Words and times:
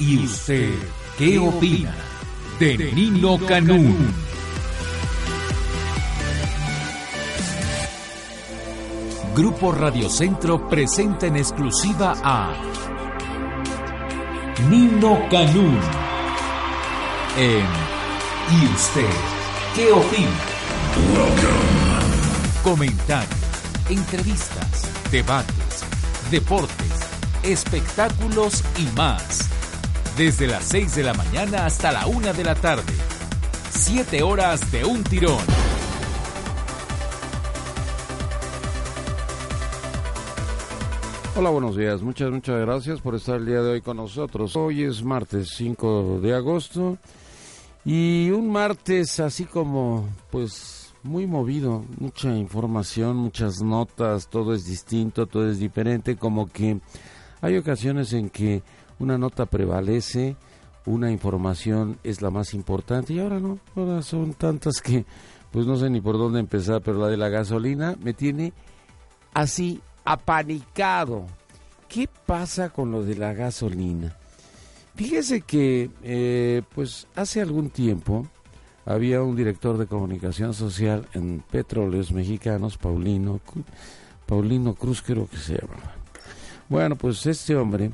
¿Y 0.00 0.16
usted 0.24 0.72
qué 1.18 1.38
opina 1.38 1.94
de 2.58 2.90
Nino 2.94 3.38
Canún? 3.46 4.14
Grupo 9.36 9.72
Radio 9.72 10.08
Centro 10.08 10.70
presenta 10.70 11.26
en 11.26 11.36
exclusiva 11.36 12.14
a 12.24 12.54
Nino 14.70 15.28
Canún 15.30 15.78
en 17.36 17.66
¿Y 18.58 18.74
usted 18.74 19.10
qué 19.76 19.92
opina? 19.92 20.30
Comentarios, 22.64 23.28
entrevistas, 23.90 24.90
debates, 25.12 25.84
deportes, 26.30 26.90
espectáculos 27.42 28.64
y 28.78 28.86
más. 28.96 29.59
Desde 30.20 30.46
las 30.46 30.64
6 30.64 30.96
de 30.96 31.02
la 31.02 31.14
mañana 31.14 31.64
hasta 31.64 31.90
la 31.92 32.06
1 32.06 32.34
de 32.34 32.44
la 32.44 32.54
tarde. 32.54 32.92
7 33.70 34.22
horas 34.22 34.70
de 34.70 34.84
un 34.84 35.02
tirón. 35.02 35.42
Hola, 41.34 41.48
buenos 41.48 41.74
días. 41.74 42.02
Muchas, 42.02 42.30
muchas 42.30 42.60
gracias 42.60 43.00
por 43.00 43.14
estar 43.14 43.36
el 43.36 43.46
día 43.46 43.62
de 43.62 43.70
hoy 43.70 43.80
con 43.80 43.96
nosotros. 43.96 44.56
Hoy 44.56 44.82
es 44.82 45.02
martes 45.02 45.54
5 45.56 46.20
de 46.20 46.34
agosto 46.34 46.98
y 47.86 48.28
un 48.28 48.52
martes 48.52 49.20
así 49.20 49.46
como 49.46 50.06
pues 50.30 50.92
muy 51.02 51.26
movido, 51.26 51.86
mucha 51.98 52.36
información, 52.36 53.16
muchas 53.16 53.62
notas, 53.62 54.28
todo 54.28 54.52
es 54.52 54.66
distinto, 54.66 55.24
todo 55.24 55.50
es 55.50 55.58
diferente, 55.58 56.16
como 56.16 56.46
que 56.46 56.78
hay 57.40 57.56
ocasiones 57.56 58.12
en 58.12 58.28
que 58.28 58.62
una 59.00 59.18
nota 59.18 59.46
prevalece, 59.46 60.36
una 60.86 61.10
información 61.10 61.98
es 62.04 62.22
la 62.22 62.30
más 62.30 62.54
importante 62.54 63.14
y 63.14 63.18
ahora 63.18 63.40
no, 63.40 63.58
ahora 63.74 64.02
son 64.02 64.34
tantas 64.34 64.80
que 64.80 65.04
pues 65.50 65.66
no 65.66 65.76
sé 65.76 65.90
ni 65.90 66.00
por 66.00 66.16
dónde 66.16 66.38
empezar, 66.38 66.80
pero 66.82 66.98
la 66.98 67.08
de 67.08 67.16
la 67.16 67.28
gasolina 67.28 67.96
me 68.00 68.14
tiene 68.14 68.52
así 69.34 69.80
apanicado. 70.04 71.26
¿Qué 71.88 72.08
pasa 72.26 72.70
con 72.70 72.92
lo 72.92 73.02
de 73.02 73.16
la 73.16 73.32
gasolina? 73.32 74.16
Fíjese 74.94 75.40
que 75.40 75.90
eh, 76.04 76.62
pues 76.74 77.08
hace 77.16 77.40
algún 77.40 77.70
tiempo 77.70 78.28
había 78.84 79.22
un 79.22 79.34
director 79.34 79.76
de 79.76 79.86
comunicación 79.86 80.54
social 80.54 81.06
en 81.14 81.42
Petróleos 81.50 82.12
Mexicanos, 82.12 82.76
Paulino, 82.76 83.40
Paulino 84.26 84.74
Cruz 84.74 85.02
creo 85.02 85.28
que 85.28 85.36
se 85.36 85.54
llamaba. 85.54 85.94
Bueno, 86.68 86.94
pues 86.94 87.26
este 87.26 87.56
hombre, 87.56 87.90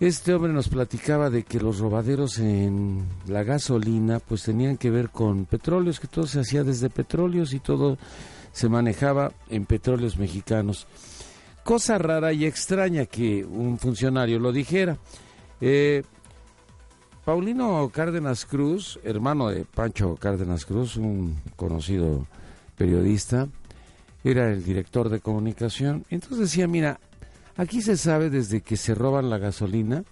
este 0.00 0.34
hombre 0.34 0.52
nos 0.52 0.68
platicaba 0.68 1.30
de 1.30 1.44
que 1.44 1.60
los 1.60 1.78
robaderos 1.78 2.38
en 2.38 3.04
la 3.26 3.44
gasolina 3.44 4.18
pues 4.18 4.42
tenían 4.42 4.76
que 4.76 4.90
ver 4.90 5.10
con 5.10 5.44
petróleos, 5.44 6.00
que 6.00 6.08
todo 6.08 6.26
se 6.26 6.40
hacía 6.40 6.64
desde 6.64 6.90
petróleos 6.90 7.52
y 7.54 7.60
todo 7.60 7.96
se 8.52 8.68
manejaba 8.68 9.32
en 9.48 9.66
petróleos 9.66 10.16
mexicanos. 10.16 10.86
Cosa 11.62 11.98
rara 11.98 12.32
y 12.32 12.44
extraña 12.44 13.06
que 13.06 13.44
un 13.44 13.78
funcionario 13.78 14.38
lo 14.38 14.52
dijera. 14.52 14.98
Eh, 15.60 16.02
Paulino 17.24 17.88
Cárdenas 17.92 18.44
Cruz, 18.44 19.00
hermano 19.02 19.48
de 19.48 19.64
Pancho 19.64 20.14
Cárdenas 20.16 20.66
Cruz, 20.66 20.96
un 20.96 21.36
conocido 21.56 22.26
periodista, 22.76 23.48
era 24.22 24.50
el 24.52 24.62
director 24.62 25.08
de 25.08 25.20
comunicación. 25.20 26.04
Entonces 26.10 26.38
decía, 26.38 26.66
mira, 26.66 27.00
aquí 27.56 27.82
se 27.82 27.96
sabe 27.96 28.30
desde 28.30 28.60
que 28.60 28.76
se 28.76 28.94
roban 28.94 29.30
la 29.30 29.38
gasolina 29.38 30.04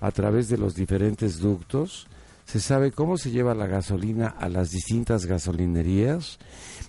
a 0.00 0.10
través 0.10 0.48
de 0.48 0.58
los 0.58 0.74
diferentes 0.74 1.38
ductos, 1.38 2.08
se 2.44 2.60
sabe 2.60 2.92
cómo 2.92 3.16
se 3.18 3.30
lleva 3.30 3.54
la 3.54 3.66
gasolina 3.66 4.26
a 4.26 4.48
las 4.48 4.70
distintas 4.70 5.26
gasolinerías, 5.26 6.38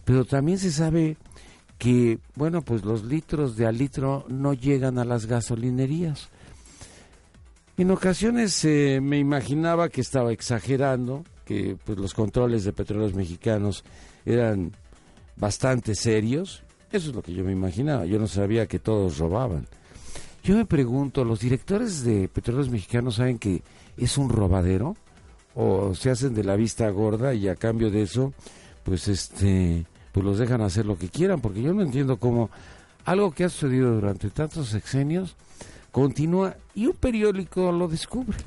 pero 0.03 0.25
también 0.25 0.57
se 0.57 0.71
sabe 0.71 1.17
que, 1.77 2.19
bueno, 2.35 2.61
pues 2.61 2.83
los 2.83 3.03
litros 3.03 3.55
de 3.55 3.65
al 3.65 3.77
litro 3.77 4.25
no 4.29 4.53
llegan 4.53 4.97
a 4.97 5.05
las 5.05 5.25
gasolinerías. 5.25 6.29
En 7.77 7.91
ocasiones 7.91 8.63
eh, 8.65 8.99
me 9.01 9.17
imaginaba 9.17 9.89
que 9.89 10.01
estaba 10.01 10.31
exagerando, 10.31 11.23
que 11.45 11.77
pues 11.83 11.97
los 11.97 12.13
controles 12.13 12.63
de 12.63 12.73
petróleos 12.73 13.13
mexicanos 13.13 13.83
eran 14.25 14.73
bastante 15.35 15.95
serios. 15.95 16.63
Eso 16.91 17.09
es 17.09 17.15
lo 17.15 17.21
que 17.21 17.33
yo 17.33 17.43
me 17.43 17.51
imaginaba. 17.51 18.05
Yo 18.05 18.19
no 18.19 18.27
sabía 18.27 18.67
que 18.67 18.79
todos 18.79 19.17
robaban. 19.17 19.67
Yo 20.43 20.57
me 20.57 20.65
pregunto, 20.65 21.23
¿los 21.23 21.39
directores 21.39 22.03
de 22.03 22.27
petróleos 22.27 22.69
mexicanos 22.69 23.15
saben 23.15 23.39
que 23.39 23.63
es 23.95 24.17
un 24.17 24.27
robadero? 24.27 24.97
¿O 25.55 25.95
se 25.95 26.09
hacen 26.09 26.33
de 26.33 26.43
la 26.43 26.57
vista 26.57 26.89
gorda 26.89 27.33
y 27.33 27.47
a 27.47 27.55
cambio 27.55 27.89
de 27.89 28.01
eso, 28.01 28.33
pues 28.83 29.07
este, 29.07 29.85
pues 30.11 30.25
los 30.25 30.39
dejan 30.39 30.59
hacer 30.59 30.85
lo 30.85 30.97
que 30.97 31.07
quieran? 31.07 31.39
Porque 31.39 31.61
yo 31.61 31.73
no 31.73 31.81
entiendo 31.81 32.17
cómo 32.17 32.49
algo 33.05 33.31
que 33.31 33.45
ha 33.45 33.49
sucedido 33.49 33.95
durante 33.95 34.29
tantos 34.31 34.67
sexenios 34.67 35.37
continúa 35.91 36.57
y 36.75 36.87
un 36.87 36.95
periódico 36.97 37.71
lo 37.71 37.87
descubre. 37.87 38.37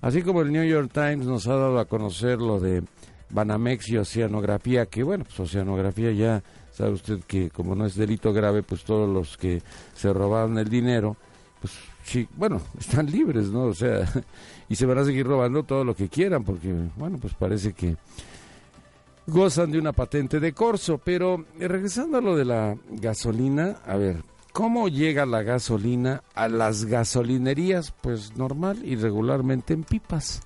Así 0.00 0.22
como 0.22 0.42
el 0.42 0.50
New 0.50 0.64
York 0.64 0.90
Times 0.92 1.26
nos 1.26 1.46
ha 1.46 1.54
dado 1.54 1.78
a 1.78 1.84
conocer 1.84 2.40
lo 2.40 2.58
de 2.58 2.82
Banamex 3.30 3.90
y 3.90 3.96
Oceanografía, 3.96 4.86
que 4.86 5.04
bueno, 5.04 5.22
pues 5.22 5.38
Oceanografía 5.38 6.10
ya 6.10 6.42
sabe 6.72 6.90
usted 6.90 7.20
que 7.28 7.50
como 7.50 7.76
no 7.76 7.86
es 7.86 7.94
delito 7.94 8.32
grave, 8.32 8.64
pues 8.64 8.82
todos 8.82 9.08
los 9.08 9.36
que 9.36 9.62
se 9.94 10.12
robaron 10.12 10.58
el 10.58 10.68
dinero, 10.68 11.16
pues 11.60 11.72
sí, 12.04 12.28
bueno, 12.36 12.60
están 12.78 13.10
libres, 13.10 13.48
¿no? 13.48 13.64
O 13.64 13.74
sea, 13.74 14.08
y 14.68 14.74
se 14.74 14.86
van 14.86 14.98
a 14.98 15.04
seguir 15.04 15.26
robando 15.26 15.62
todo 15.62 15.84
lo 15.84 15.94
que 15.94 16.08
quieran, 16.08 16.44
porque 16.44 16.72
bueno, 16.96 17.18
pues 17.18 17.34
parece 17.34 17.72
que 17.72 17.96
gozan 19.26 19.70
de 19.70 19.78
una 19.78 19.92
patente 19.92 20.40
de 20.40 20.52
corso. 20.52 20.98
Pero 20.98 21.44
eh, 21.58 21.68
regresando 21.68 22.18
a 22.18 22.22
lo 22.22 22.36
de 22.36 22.44
la 22.44 22.76
gasolina, 22.90 23.78
a 23.86 23.96
ver, 23.96 24.22
¿Cómo 24.58 24.88
llega 24.88 25.24
la 25.24 25.44
gasolina 25.44 26.24
a 26.34 26.48
las 26.48 26.84
gasolinerías? 26.84 27.92
Pues 27.92 28.36
normal 28.36 28.80
y 28.84 28.96
regularmente 28.96 29.72
en 29.72 29.84
pipas. 29.84 30.40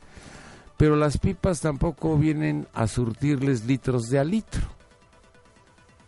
Pero 0.76 0.96
las 0.96 1.16
pipas 1.16 1.62
tampoco 1.62 2.18
vienen 2.18 2.66
a 2.74 2.88
surtirles 2.88 3.64
litros 3.64 4.10
de 4.10 4.18
a 4.18 4.24
litro. 4.24 4.62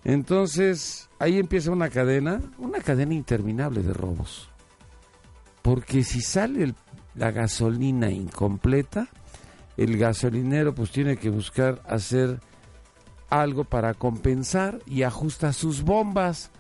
Entonces, 0.04 1.08
ahí 1.18 1.38
empieza 1.38 1.70
una 1.70 1.88
cadena, 1.88 2.42
una 2.58 2.80
cadena 2.80 3.14
interminable 3.14 3.82
de 3.82 3.94
robos. 3.94 4.50
Porque 5.64 6.04
si 6.04 6.20
sale 6.20 6.74
la 7.14 7.30
gasolina 7.30 8.10
incompleta, 8.10 9.08
el 9.78 9.96
gasolinero 9.96 10.74
pues 10.74 10.90
tiene 10.90 11.16
que 11.16 11.30
buscar 11.30 11.82
hacer 11.88 12.38
algo 13.30 13.64
para 13.64 13.94
compensar 13.94 14.78
y 14.86 15.04
ajusta 15.04 15.54
sus 15.54 15.82
bombas 15.82 16.50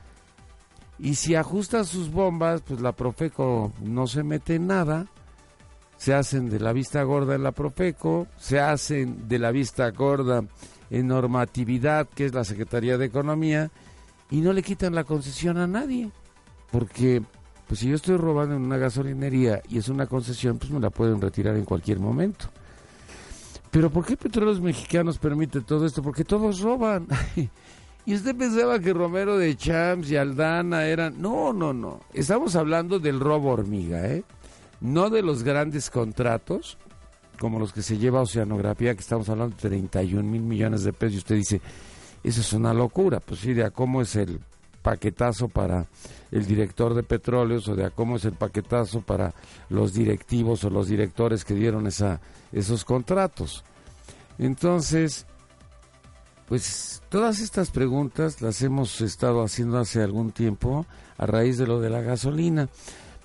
y 0.98 1.16
si 1.16 1.34
ajusta 1.34 1.84
sus 1.84 2.10
bombas, 2.10 2.62
pues 2.62 2.80
la 2.80 2.92
Profeco 2.92 3.72
no 3.82 4.06
se 4.06 4.22
mete 4.22 4.54
en 4.54 4.68
nada. 4.68 5.06
Se 5.96 6.14
hacen 6.14 6.48
de 6.48 6.60
la 6.60 6.72
vista 6.72 7.02
gorda 7.02 7.34
en 7.34 7.42
la 7.42 7.52
Profeco, 7.52 8.26
se 8.38 8.60
hacen 8.60 9.28
de 9.28 9.38
la 9.38 9.50
vista 9.50 9.90
gorda 9.90 10.44
en 10.90 11.06
normatividad, 11.06 12.08
que 12.08 12.26
es 12.26 12.34
la 12.34 12.44
Secretaría 12.44 12.98
de 12.98 13.06
Economía, 13.06 13.70
y 14.30 14.40
no 14.40 14.52
le 14.52 14.62
quitan 14.62 14.94
la 14.94 15.04
concesión 15.04 15.58
a 15.58 15.66
nadie. 15.66 16.10
Porque, 16.70 17.22
pues 17.74 17.80
si 17.80 17.88
yo 17.88 17.96
estoy 17.96 18.16
robando 18.18 18.54
en 18.54 18.62
una 18.62 18.76
gasolinería 18.76 19.60
y 19.68 19.78
es 19.78 19.88
una 19.88 20.06
concesión, 20.06 20.58
pues 20.58 20.70
me 20.70 20.78
la 20.78 20.90
pueden 20.90 21.20
retirar 21.20 21.56
en 21.56 21.64
cualquier 21.64 21.98
momento. 21.98 22.46
Pero 23.72 23.90
¿por 23.90 24.06
qué 24.06 24.16
Petróleos 24.16 24.60
Mexicanos 24.60 25.18
permite 25.18 25.60
todo 25.60 25.84
esto? 25.84 26.00
Porque 26.00 26.22
todos 26.22 26.60
roban. 26.60 27.08
¿Y 28.06 28.14
usted 28.14 28.36
pensaba 28.36 28.78
que 28.78 28.92
Romero 28.92 29.36
de 29.36 29.56
Champs 29.56 30.08
y 30.08 30.16
Aldana 30.16 30.86
eran... 30.86 31.20
No, 31.20 31.52
no, 31.52 31.72
no. 31.72 32.02
Estamos 32.12 32.54
hablando 32.54 33.00
del 33.00 33.18
robo 33.18 33.50
hormiga, 33.50 34.06
¿eh? 34.06 34.22
No 34.80 35.10
de 35.10 35.22
los 35.22 35.42
grandes 35.42 35.90
contratos, 35.90 36.78
como 37.40 37.58
los 37.58 37.72
que 37.72 37.82
se 37.82 37.98
lleva 37.98 38.20
Oceanografía, 38.20 38.94
que 38.94 39.00
estamos 39.00 39.28
hablando 39.30 39.56
de 39.56 39.68
31 39.68 40.22
mil 40.22 40.42
millones 40.42 40.84
de 40.84 40.92
pesos. 40.92 41.14
Y 41.14 41.18
usted 41.18 41.34
dice, 41.34 41.60
eso 42.22 42.40
es 42.40 42.52
una 42.52 42.72
locura. 42.72 43.18
Pues 43.18 43.40
sí, 43.40 43.52
cómo 43.74 44.00
es 44.00 44.14
el 44.14 44.38
paquetazo 44.84 45.48
para 45.48 45.86
el 46.30 46.44
director 46.46 46.92
de 46.92 47.02
petróleos 47.02 47.66
o 47.68 47.74
de 47.74 47.86
a 47.86 47.90
cómo 47.90 48.16
es 48.16 48.26
el 48.26 48.34
paquetazo 48.34 49.00
para 49.00 49.34
los 49.70 49.94
directivos 49.94 50.62
o 50.62 50.70
los 50.70 50.88
directores 50.88 51.44
que 51.44 51.54
dieron 51.54 51.86
esa, 51.86 52.20
esos 52.52 52.84
contratos. 52.84 53.64
Entonces, 54.38 55.24
pues 56.46 57.02
todas 57.08 57.40
estas 57.40 57.70
preguntas 57.70 58.42
las 58.42 58.60
hemos 58.60 59.00
estado 59.00 59.42
haciendo 59.42 59.78
hace 59.78 60.02
algún 60.02 60.32
tiempo 60.32 60.84
a 61.16 61.24
raíz 61.24 61.56
de 61.56 61.66
lo 61.66 61.80
de 61.80 61.88
la 61.88 62.02
gasolina, 62.02 62.68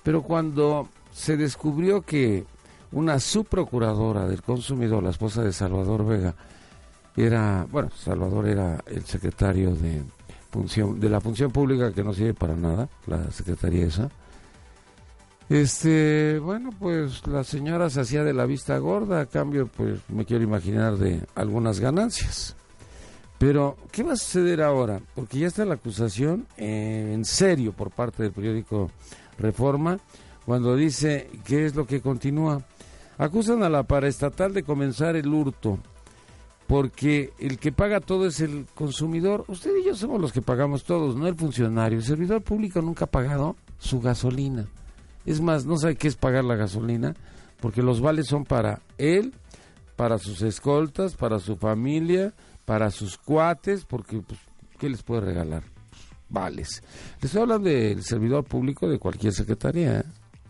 pero 0.02 0.22
cuando 0.22 0.88
se 1.12 1.36
descubrió 1.36 2.00
que 2.00 2.46
una 2.92 3.20
subprocuradora 3.20 4.26
del 4.26 4.42
consumidor, 4.42 5.02
la 5.02 5.10
esposa 5.10 5.42
de 5.42 5.52
Salvador 5.52 6.06
Vega, 6.06 6.34
era, 7.16 7.66
bueno, 7.70 7.90
Salvador 7.94 8.48
era 8.48 8.82
el 8.86 9.04
secretario 9.04 9.74
de 9.74 10.02
función 10.50 11.00
de 11.00 11.08
la 11.08 11.20
función 11.20 11.50
pública 11.50 11.92
que 11.92 12.04
no 12.04 12.12
sirve 12.12 12.34
para 12.34 12.56
nada, 12.56 12.88
la 13.06 13.30
secretaría 13.30 13.86
esa. 13.86 14.10
Este, 15.48 16.38
bueno, 16.38 16.70
pues 16.78 17.26
la 17.26 17.42
señora 17.42 17.90
se 17.90 18.00
hacía 18.00 18.22
de 18.22 18.32
la 18.32 18.46
vista 18.46 18.78
gorda, 18.78 19.20
a 19.20 19.26
cambio, 19.26 19.66
pues 19.66 19.98
me 20.08 20.24
quiero 20.24 20.44
imaginar 20.44 20.96
de 20.96 21.22
algunas 21.34 21.80
ganancias. 21.80 22.54
Pero, 23.38 23.76
¿qué 23.90 24.02
va 24.02 24.12
a 24.12 24.16
suceder 24.16 24.62
ahora? 24.62 25.00
Porque 25.14 25.38
ya 25.38 25.46
está 25.46 25.64
la 25.64 25.74
acusación 25.74 26.46
en 26.56 27.24
serio 27.24 27.72
por 27.72 27.90
parte 27.90 28.22
del 28.22 28.32
periódico 28.32 28.90
Reforma, 29.38 29.98
cuando 30.44 30.76
dice 30.76 31.30
qué 31.44 31.64
es 31.64 31.74
lo 31.74 31.86
que 31.86 32.00
continúa. 32.00 32.62
Acusan 33.18 33.62
a 33.62 33.68
la 33.68 33.82
paraestatal 33.82 34.52
de 34.54 34.62
comenzar 34.62 35.16
el 35.16 35.28
hurto, 35.28 35.78
porque 36.70 37.32
el 37.40 37.58
que 37.58 37.72
paga 37.72 37.98
todo 37.98 38.28
es 38.28 38.38
el 38.38 38.64
consumidor. 38.76 39.44
Usted 39.48 39.72
y 39.76 39.86
yo 39.86 39.96
somos 39.96 40.20
los 40.20 40.32
que 40.32 40.40
pagamos 40.40 40.84
todos, 40.84 41.16
no 41.16 41.26
el 41.26 41.34
funcionario. 41.34 41.98
El 41.98 42.04
servidor 42.04 42.42
público 42.42 42.80
nunca 42.80 43.06
ha 43.06 43.10
pagado 43.10 43.56
su 43.80 44.00
gasolina. 44.00 44.68
Es 45.26 45.40
más, 45.40 45.66
no 45.66 45.76
sabe 45.76 45.96
qué 45.96 46.06
es 46.06 46.14
pagar 46.14 46.44
la 46.44 46.54
gasolina, 46.54 47.16
porque 47.58 47.82
los 47.82 48.00
vales 48.00 48.28
son 48.28 48.44
para 48.44 48.82
él, 48.98 49.34
para 49.96 50.18
sus 50.18 50.42
escoltas, 50.42 51.16
para 51.16 51.40
su 51.40 51.56
familia, 51.56 52.34
para 52.66 52.92
sus 52.92 53.18
cuates, 53.18 53.84
porque 53.84 54.20
pues, 54.20 54.38
¿qué 54.78 54.88
les 54.88 55.02
puede 55.02 55.22
regalar? 55.22 55.64
Vales. 56.28 56.84
Les 57.16 57.24
estoy 57.24 57.42
hablando 57.42 57.68
del 57.68 58.04
servidor 58.04 58.44
público 58.44 58.88
de 58.88 59.00
cualquier 59.00 59.32
secretaría, 59.32 59.98
¿eh? 59.98 60.04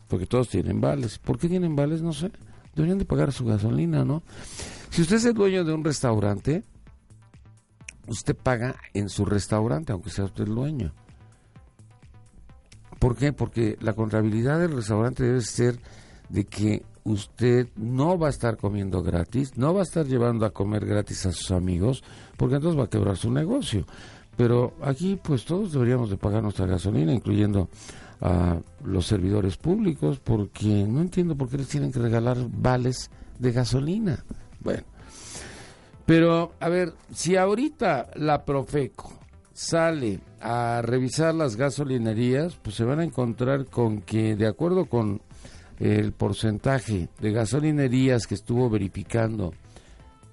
porque 0.06 0.26
todos 0.26 0.50
tienen 0.50 0.82
vales. 0.82 1.18
¿Por 1.18 1.38
qué 1.38 1.48
tienen 1.48 1.74
vales? 1.74 2.02
No 2.02 2.12
sé 2.12 2.30
deberían 2.74 2.98
de 2.98 3.04
pagar 3.04 3.32
su 3.32 3.44
gasolina, 3.44 4.04
¿no? 4.04 4.22
Si 4.90 5.02
usted 5.02 5.16
es 5.16 5.24
el 5.24 5.34
dueño 5.34 5.64
de 5.64 5.72
un 5.72 5.84
restaurante, 5.84 6.64
usted 8.06 8.36
paga 8.36 8.76
en 8.94 9.08
su 9.08 9.24
restaurante, 9.24 9.92
aunque 9.92 10.10
sea 10.10 10.24
usted 10.24 10.44
el 10.44 10.54
dueño. 10.54 10.92
¿Por 12.98 13.16
qué? 13.16 13.32
Porque 13.32 13.78
la 13.80 13.94
contabilidad 13.94 14.60
del 14.60 14.72
restaurante 14.72 15.22
debe 15.24 15.40
ser 15.40 15.78
de 16.28 16.44
que 16.44 16.84
usted 17.04 17.68
no 17.76 18.18
va 18.18 18.26
a 18.26 18.30
estar 18.30 18.56
comiendo 18.56 19.02
gratis, 19.02 19.56
no 19.56 19.72
va 19.72 19.80
a 19.80 19.84
estar 19.84 20.06
llevando 20.06 20.44
a 20.44 20.50
comer 20.50 20.84
gratis 20.84 21.24
a 21.26 21.32
sus 21.32 21.50
amigos, 21.50 22.04
porque 22.36 22.56
entonces 22.56 22.78
va 22.78 22.84
a 22.84 22.90
quebrar 22.90 23.16
su 23.16 23.30
negocio. 23.30 23.86
Pero 24.36 24.74
aquí 24.82 25.18
pues 25.22 25.44
todos 25.44 25.72
deberíamos 25.72 26.10
de 26.10 26.16
pagar 26.16 26.42
nuestra 26.42 26.66
gasolina, 26.66 27.12
incluyendo 27.12 27.68
a 28.20 28.58
los 28.84 29.06
servidores 29.06 29.56
públicos 29.56 30.20
porque 30.22 30.86
no 30.86 31.00
entiendo 31.00 31.36
por 31.36 31.48
qué 31.48 31.58
les 31.58 31.68
tienen 31.68 31.92
que 31.92 32.00
regalar 32.00 32.36
vales 32.50 33.10
de 33.38 33.52
gasolina. 33.52 34.24
Bueno, 34.60 34.82
pero 36.06 36.52
a 36.60 36.68
ver, 36.68 36.92
si 37.12 37.36
ahorita 37.36 38.10
la 38.16 38.44
Profeco 38.44 39.12
sale 39.52 40.20
a 40.40 40.82
revisar 40.82 41.34
las 41.34 41.56
gasolinerías, 41.56 42.56
pues 42.56 42.76
se 42.76 42.84
van 42.84 43.00
a 43.00 43.04
encontrar 43.04 43.66
con 43.66 44.00
que 44.00 44.36
de 44.36 44.46
acuerdo 44.46 44.86
con 44.86 45.20
el 45.78 46.12
porcentaje 46.12 47.08
de 47.20 47.32
gasolinerías 47.32 48.26
que 48.26 48.34
estuvo 48.34 48.68
verificando, 48.68 49.54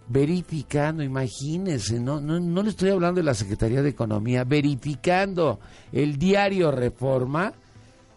verificando, 0.07 1.04
imagínense, 1.04 2.00
no, 2.00 2.19
no, 2.19 2.39
no 2.39 2.63
le 2.63 2.69
estoy 2.69 2.89
hablando 2.89 3.19
de 3.19 3.25
la 3.25 3.34
Secretaría 3.34 3.81
de 3.81 3.89
Economía, 3.89 4.44
verificando 4.44 5.60
el 5.92 6.18
diario 6.18 6.72
Reforma, 6.72 7.54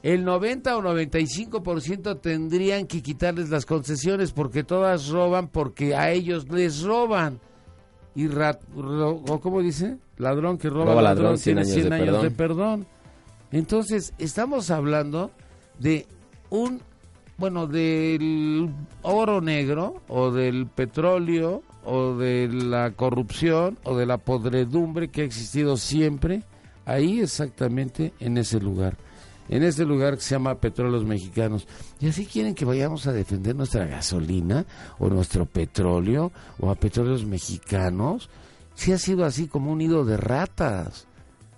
el 0.02 0.24
90 0.24 0.76
o 0.76 0.82
95% 0.82 2.20
tendrían 2.20 2.86
que 2.86 3.02
quitarles 3.02 3.50
las 3.50 3.66
concesiones 3.66 4.32
porque 4.32 4.64
todas 4.64 5.08
roban 5.08 5.48
porque 5.48 5.94
a 5.94 6.10
ellos 6.10 6.48
les 6.50 6.82
roban. 6.82 7.38
Y 8.14 8.26
rat, 8.28 8.60
¿cómo 8.74 9.62
dice? 9.62 9.98
Ladrón 10.16 10.58
que 10.58 10.68
roba, 10.68 11.00
ladrón, 11.00 11.38
tiene 11.38 11.64
100 11.64 11.92
años, 11.92 12.22
de, 12.22 12.30
perdón. 12.30 12.86
Entonces, 13.52 14.14
estamos 14.18 14.70
hablando 14.70 15.30
de 15.78 16.06
un, 16.48 16.80
bueno, 17.36 17.66
del 17.66 18.70
oro 19.02 19.40
negro 19.40 20.02
o 20.08 20.30
del 20.30 20.66
petróleo 20.66 21.62
o 21.84 22.14
de 22.14 22.48
la 22.48 22.90
corrupción 22.92 23.78
o 23.84 23.96
de 23.96 24.06
la 24.06 24.18
podredumbre 24.18 25.08
que 25.08 25.22
ha 25.22 25.24
existido 25.24 25.76
siempre 25.76 26.42
ahí 26.84 27.20
exactamente 27.20 28.12
en 28.18 28.38
ese 28.38 28.60
lugar 28.60 28.96
en 29.50 29.64
este 29.64 29.84
lugar 29.84 30.14
que 30.14 30.22
se 30.22 30.36
llama 30.36 30.60
Petróleos 30.60 31.04
Mexicanos. 31.04 31.66
Y 31.98 32.06
así 32.06 32.24
quieren 32.24 32.54
que 32.54 32.64
vayamos 32.64 33.08
a 33.08 33.12
defender 33.12 33.56
nuestra 33.56 33.84
gasolina 33.84 34.64
o 35.00 35.08
nuestro 35.08 35.44
petróleo 35.44 36.30
o 36.60 36.70
a 36.70 36.76
Petróleos 36.76 37.26
Mexicanos. 37.26 38.30
Si 38.74 38.92
ha 38.92 38.98
sido 38.98 39.24
así 39.24 39.48
como 39.48 39.72
un 39.72 39.78
nido 39.78 40.04
de 40.04 40.16
ratas. 40.16 41.08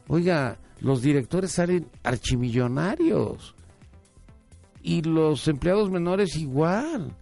Oiga, 0.08 0.56
los 0.80 1.02
directores 1.02 1.52
salen 1.52 1.86
archimillonarios. 2.02 3.54
Y 4.82 5.02
los 5.02 5.46
empleados 5.46 5.90
menores 5.90 6.34
igual. 6.36 7.14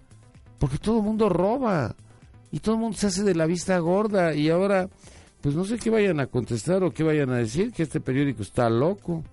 Porque 0.60 0.78
todo 0.78 0.98
el 0.98 1.04
mundo 1.04 1.28
roba. 1.28 1.96
Y 2.52 2.60
todo 2.60 2.76
el 2.76 2.80
mundo 2.80 2.96
se 2.96 3.08
hace 3.08 3.24
de 3.24 3.34
la 3.34 3.46
vista 3.46 3.76
gorda. 3.80 4.34
Y 4.34 4.50
ahora, 4.50 4.88
pues 5.40 5.56
no 5.56 5.64
sé 5.64 5.78
qué 5.78 5.90
vayan 5.90 6.20
a 6.20 6.28
contestar 6.28 6.84
o 6.84 6.92
qué 6.92 7.02
vayan 7.02 7.30
a 7.30 7.38
decir, 7.38 7.72
que 7.72 7.82
este 7.82 8.00
periódico 8.00 8.42
está 8.42 8.70
loco. 8.70 9.24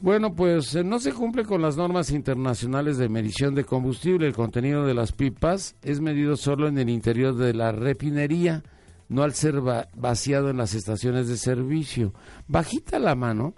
Bueno, 0.00 0.32
pues 0.32 0.76
eh, 0.76 0.84
no 0.84 1.00
se 1.00 1.12
cumple 1.12 1.44
con 1.44 1.60
las 1.60 1.76
normas 1.76 2.12
internacionales 2.12 2.98
de 2.98 3.08
medición 3.08 3.56
de 3.56 3.64
combustible. 3.64 4.28
El 4.28 4.32
contenido 4.32 4.86
de 4.86 4.94
las 4.94 5.10
pipas 5.10 5.74
es 5.82 6.00
medido 6.00 6.36
solo 6.36 6.68
en 6.68 6.78
el 6.78 6.88
interior 6.88 7.34
de 7.34 7.52
la 7.52 7.72
refinería, 7.72 8.62
no 9.08 9.24
al 9.24 9.34
ser 9.34 9.60
vaciado 9.60 10.50
en 10.50 10.56
las 10.56 10.74
estaciones 10.74 11.26
de 11.26 11.36
servicio. 11.36 12.14
Bajita 12.46 13.00
la 13.00 13.16
mano, 13.16 13.54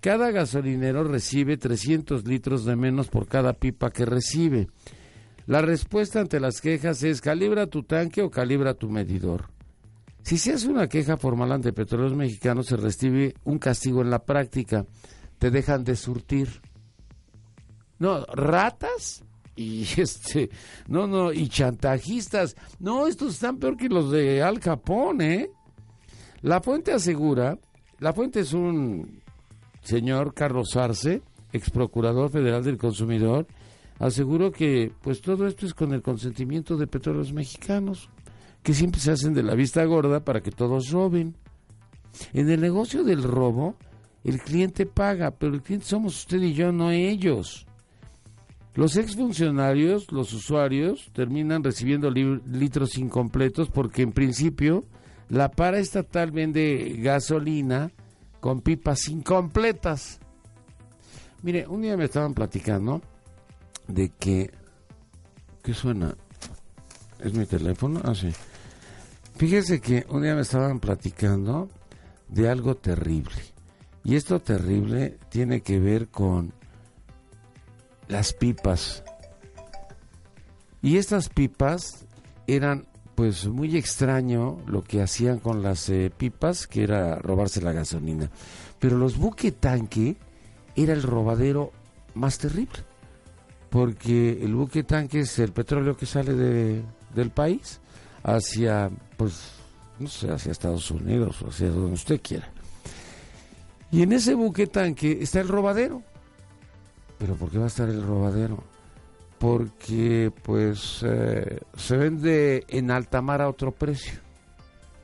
cada 0.00 0.32
gasolinero 0.32 1.04
recibe 1.04 1.58
300 1.58 2.26
litros 2.26 2.64
de 2.64 2.74
menos 2.74 3.06
por 3.06 3.28
cada 3.28 3.52
pipa 3.52 3.90
que 3.90 4.04
recibe. 4.04 4.66
La 5.46 5.62
respuesta 5.62 6.18
ante 6.18 6.40
las 6.40 6.60
quejas 6.60 7.04
es 7.04 7.20
calibra 7.20 7.68
tu 7.68 7.84
tanque 7.84 8.22
o 8.22 8.30
calibra 8.30 8.74
tu 8.74 8.90
medidor. 8.90 9.44
Si 10.22 10.38
se 10.38 10.54
hace 10.54 10.68
una 10.68 10.88
queja 10.88 11.18
formal 11.18 11.52
ante 11.52 11.72
Petróleos 11.72 12.16
Mexicanos, 12.16 12.66
se 12.66 12.76
recibe 12.76 13.34
un 13.44 13.58
castigo 13.58 14.00
en 14.02 14.10
la 14.10 14.24
práctica 14.24 14.86
te 15.38 15.50
dejan 15.50 15.84
de 15.84 15.96
surtir. 15.96 16.60
No, 17.98 18.24
ratas 18.26 19.24
y 19.56 19.86
este, 20.00 20.50
no, 20.88 21.06
no, 21.06 21.32
y 21.32 21.48
chantajistas. 21.48 22.56
No, 22.80 23.06
estos 23.06 23.34
están 23.34 23.58
peor 23.58 23.76
que 23.76 23.88
los 23.88 24.10
de 24.10 24.42
Al 24.42 24.60
Capone, 24.60 25.34
¿eh? 25.34 25.50
La 26.42 26.60
fuente 26.60 26.92
asegura, 26.92 27.58
la 28.00 28.12
fuente 28.12 28.40
es 28.40 28.52
un 28.52 29.22
señor 29.82 30.34
Carlos 30.34 30.76
Arce, 30.76 31.22
ex 31.52 31.70
procurador 31.70 32.30
federal 32.30 32.62
del 32.62 32.76
consumidor, 32.76 33.46
aseguró 33.98 34.52
que 34.52 34.92
pues 35.00 35.22
todo 35.22 35.46
esto 35.46 35.64
es 35.64 35.72
con 35.72 35.94
el 35.94 36.02
consentimiento 36.02 36.76
de 36.76 36.86
petróleos 36.86 37.32
mexicanos, 37.32 38.10
que 38.62 38.74
siempre 38.74 39.00
se 39.00 39.12
hacen 39.12 39.32
de 39.32 39.42
la 39.42 39.54
vista 39.54 39.82
gorda 39.84 40.22
para 40.22 40.42
que 40.42 40.50
todos 40.50 40.90
roben. 40.90 41.34
En 42.34 42.50
el 42.50 42.60
negocio 42.60 43.04
del 43.04 43.22
robo, 43.22 43.76
el 44.24 44.40
cliente 44.40 44.86
paga, 44.86 45.30
pero 45.30 45.54
el 45.54 45.62
cliente 45.62 45.86
somos 45.86 46.16
usted 46.16 46.40
y 46.40 46.54
yo, 46.54 46.72
no 46.72 46.90
ellos. 46.90 47.66
Los 48.74 48.96
exfuncionarios, 48.96 50.10
los 50.10 50.32
usuarios, 50.32 51.10
terminan 51.12 51.62
recibiendo 51.62 52.10
litros 52.10 52.98
incompletos 52.98 53.68
porque 53.68 54.02
en 54.02 54.12
principio 54.12 54.84
la 55.28 55.50
paraestatal 55.50 56.32
vende 56.32 56.96
gasolina 56.98 57.92
con 58.40 58.62
pipas 58.62 59.08
incompletas. 59.08 60.18
Mire, 61.42 61.68
un 61.68 61.82
día 61.82 61.96
me 61.96 62.06
estaban 62.06 62.34
platicando 62.34 63.00
de 63.86 64.08
que... 64.18 64.50
¿Qué 65.62 65.72
suena? 65.72 66.16
¿Es 67.20 67.32
mi 67.32 67.46
teléfono? 67.46 68.00
Ah, 68.02 68.14
sí. 68.14 68.30
Fíjese 69.36 69.80
que 69.80 70.04
un 70.08 70.22
día 70.22 70.34
me 70.34 70.42
estaban 70.42 70.80
platicando 70.80 71.68
de 72.28 72.48
algo 72.48 72.74
terrible. 72.74 73.53
Y 74.04 74.16
esto 74.16 74.40
terrible 74.40 75.18
tiene 75.30 75.62
que 75.62 75.80
ver 75.80 76.08
con 76.08 76.52
las 78.06 78.34
pipas. 78.34 79.02
Y 80.82 80.98
estas 80.98 81.30
pipas 81.30 82.04
eran 82.46 82.86
pues 83.14 83.46
muy 83.46 83.76
extraño 83.76 84.58
lo 84.66 84.82
que 84.82 85.00
hacían 85.00 85.38
con 85.38 85.62
las 85.62 85.88
eh, 85.88 86.12
pipas, 86.14 86.66
que 86.66 86.82
era 86.82 87.16
robarse 87.16 87.62
la 87.62 87.72
gasolina. 87.72 88.30
Pero 88.78 88.98
los 88.98 89.16
buque 89.16 89.52
tanque 89.52 90.16
era 90.76 90.92
el 90.92 91.02
robadero 91.02 91.72
más 92.14 92.38
terrible, 92.38 92.80
porque 93.70 94.42
el 94.42 94.54
buque 94.54 94.82
tanque 94.82 95.20
es 95.20 95.38
el 95.38 95.52
petróleo 95.52 95.96
que 95.96 96.06
sale 96.06 96.34
de, 96.34 96.82
del 97.14 97.30
país 97.30 97.80
hacia, 98.22 98.90
pues, 99.16 99.52
no 99.98 100.08
sé, 100.08 100.30
hacia 100.30 100.52
Estados 100.52 100.90
Unidos 100.90 101.40
o 101.42 101.48
hacia 101.48 101.70
donde 101.70 101.94
usted 101.94 102.20
quiera. 102.20 102.53
Y 103.94 104.02
en 104.02 104.12
ese 104.12 104.34
buque 104.34 104.66
tanque 104.66 105.18
está 105.20 105.40
el 105.40 105.46
robadero. 105.46 106.02
¿Pero 107.16 107.36
por 107.36 107.48
qué 107.48 107.58
va 107.58 107.64
a 107.66 107.68
estar 107.68 107.88
el 107.88 108.02
robadero? 108.02 108.64
Porque 109.38 110.32
pues 110.42 110.98
eh, 111.04 111.60
se 111.76 111.96
vende 111.96 112.64
en 112.66 112.90
alta 112.90 113.22
mar 113.22 113.40
a 113.40 113.48
otro 113.48 113.70
precio. 113.70 114.14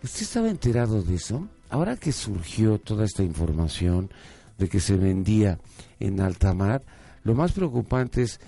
¿Usted 0.02 0.22
estaba 0.22 0.50
enterado 0.50 1.02
de 1.02 1.14
eso? 1.14 1.46
Ahora 1.68 1.96
que 1.96 2.10
surgió 2.10 2.80
toda 2.80 3.04
esta 3.04 3.22
información 3.22 4.10
de 4.58 4.68
que 4.68 4.80
se 4.80 4.96
vendía 4.96 5.60
en 6.00 6.20
alta 6.20 6.52
mar, 6.52 6.82
lo 7.22 7.36
más 7.36 7.52
preocupante 7.52 8.22
es 8.22 8.40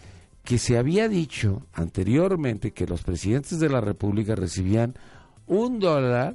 que 0.43 0.59
se 0.59 0.77
había 0.77 1.09
dicho 1.09 1.63
anteriormente 1.73 2.73
que 2.73 2.89
los 2.89 3.05
presidentes 3.05 3.61
de 3.61 3.69
la 3.69 3.81
República 3.81 4.35
recibían 4.35 4.95
un 5.47 5.79
dólar 5.79 6.35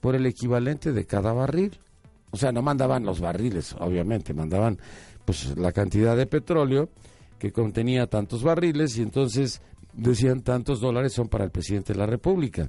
por 0.00 0.14
el 0.14 0.26
equivalente 0.26 0.92
de 0.92 1.06
cada 1.06 1.32
barril. 1.32 1.80
O 2.30 2.36
sea, 2.36 2.52
no 2.52 2.62
mandaban 2.62 3.04
los 3.04 3.20
barriles, 3.20 3.74
obviamente, 3.78 4.34
mandaban 4.34 4.78
pues 5.24 5.56
la 5.56 5.72
cantidad 5.72 6.16
de 6.16 6.26
petróleo 6.26 6.90
que 7.38 7.52
contenía 7.52 8.06
tantos 8.06 8.42
barriles 8.42 8.96
y 8.98 9.02
entonces 9.02 9.60
decían 9.92 10.42
tantos 10.42 10.80
dólares 10.80 11.12
son 11.12 11.28
para 11.28 11.44
el 11.44 11.50
presidente 11.50 11.92
de 11.92 11.98
la 11.98 12.06
República. 12.06 12.68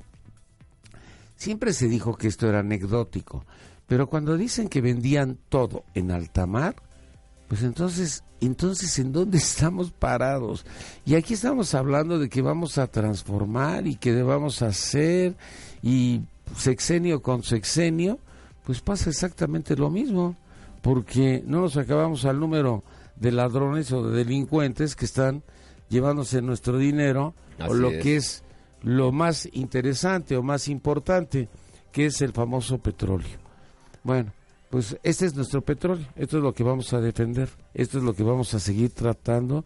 Siempre 1.36 1.74
se 1.74 1.88
dijo 1.88 2.16
que 2.16 2.28
esto 2.28 2.48
era 2.48 2.60
anecdótico, 2.60 3.46
pero 3.88 4.08
cuando 4.08 4.38
dicen 4.38 4.68
que 4.68 4.82
vendían 4.82 5.38
todo 5.50 5.84
en 5.94 6.12
alta 6.12 6.46
mar, 6.46 6.76
pues 7.48 7.64
entonces, 7.64 8.24
entonces 8.42 9.00
¿en 9.00 9.12
dónde 9.12 9.38
estamos 9.38 9.92
parados? 9.92 10.66
Y 11.06 11.16
aquí 11.16 11.34
estamos 11.34 11.74
hablando 11.74 12.20
de 12.20 12.30
que 12.30 12.42
vamos 12.42 12.78
a 12.78 12.88
transformar 12.88 13.88
y 13.88 13.96
que 13.96 14.14
debamos 14.14 14.62
hacer 14.62 15.36
y 15.82 16.22
sexenio 16.56 17.22
con 17.22 17.44
sexenio, 17.44 18.20
pues 18.70 18.82
pasa 18.82 19.10
exactamente 19.10 19.76
lo 19.76 19.90
mismo, 19.90 20.36
porque 20.84 21.44
no 21.44 21.62
nos 21.62 21.76
acabamos 21.76 22.26
al 22.26 22.40
número 22.40 22.84
de 23.16 23.32
ladrones 23.32 23.92
o 23.92 24.08
de 24.08 24.16
delincuentes 24.16 24.96
que 24.96 25.06
están 25.06 25.42
llevándose 25.90 26.40
nuestro 26.44 26.78
dinero 26.78 27.34
o 27.68 27.74
lo 27.74 27.90
que 27.90 28.18
es 28.18 28.44
lo 28.84 29.12
más 29.12 29.50
interesante 29.54 30.38
o 30.38 30.44
más 30.44 30.68
importante, 30.68 31.50
que 31.92 32.06
es 32.06 32.22
el 32.22 32.32
famoso 32.32 32.78
petróleo. 32.78 33.40
Bueno, 34.04 34.32
pues 34.70 34.96
este 35.02 35.26
es 35.26 35.34
nuestro 35.34 35.62
petróleo, 35.62 36.06
esto 36.16 36.38
es 36.38 36.44
lo 36.44 36.54
que 36.54 36.62
vamos 36.62 36.94
a 36.94 37.02
defender, 37.02 37.50
esto 37.74 37.98
es 37.98 38.04
lo 38.04 38.14
que 38.14 38.22
vamos 38.22 38.54
a 38.54 38.60
seguir 38.60 38.92
tratando 38.92 39.66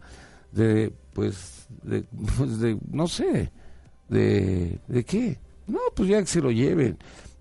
de, 0.50 0.90
pues, 1.12 1.66
de, 1.82 2.04
pues 2.38 2.58
de 2.58 2.78
no 2.90 3.06
sé, 3.06 3.52
de, 4.08 4.78
de 4.88 5.04
qué. 5.04 5.36
No, 5.66 5.80
pues 5.94 6.08
ya 6.08 6.20
que 6.20 6.26
se 6.26 6.40
lo 6.40 6.50
lleven. 6.50 6.96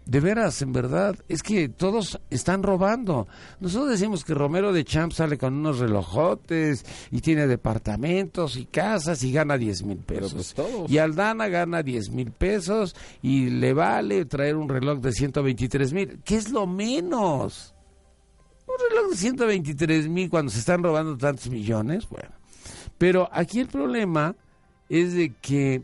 De 0.05 0.19
veras, 0.19 0.61
en 0.61 0.73
verdad, 0.73 1.15
es 1.29 1.41
que 1.41 1.69
todos 1.69 2.19
están 2.29 2.61
robando. 2.61 3.27
Nosotros 3.61 3.89
decimos 3.89 4.25
que 4.25 4.33
Romero 4.33 4.73
de 4.73 4.83
Champ 4.83 5.13
sale 5.13 5.37
con 5.37 5.53
unos 5.53 5.79
relojotes 5.79 6.85
y 7.09 7.21
tiene 7.21 7.47
departamentos 7.47 8.57
y 8.57 8.65
casas 8.65 9.23
y 9.23 9.31
gana 9.31 9.57
10 9.57 9.83
mil 9.83 9.99
pesos. 9.99 10.55
y 10.89 10.97
Aldana 10.97 11.47
gana 11.47 11.83
10 11.83 12.09
mil 12.11 12.31
pesos 12.31 12.95
y 13.21 13.49
le 13.49 13.73
vale 13.73 14.25
traer 14.25 14.57
un 14.57 14.67
reloj 14.67 14.99
de 14.99 15.13
123 15.13 15.93
mil. 15.93 16.19
¿Qué 16.25 16.35
es 16.35 16.51
lo 16.51 16.67
menos? 16.67 17.73
Un 18.67 18.75
reloj 18.89 19.11
de 19.11 19.17
123 19.17 20.09
mil 20.09 20.29
cuando 20.29 20.51
se 20.51 20.59
están 20.59 20.83
robando 20.83 21.17
tantos 21.17 21.49
millones. 21.49 22.09
Bueno, 22.09 22.29
pero 22.97 23.29
aquí 23.31 23.61
el 23.61 23.67
problema 23.67 24.35
es 24.89 25.13
de 25.13 25.33
que 25.41 25.81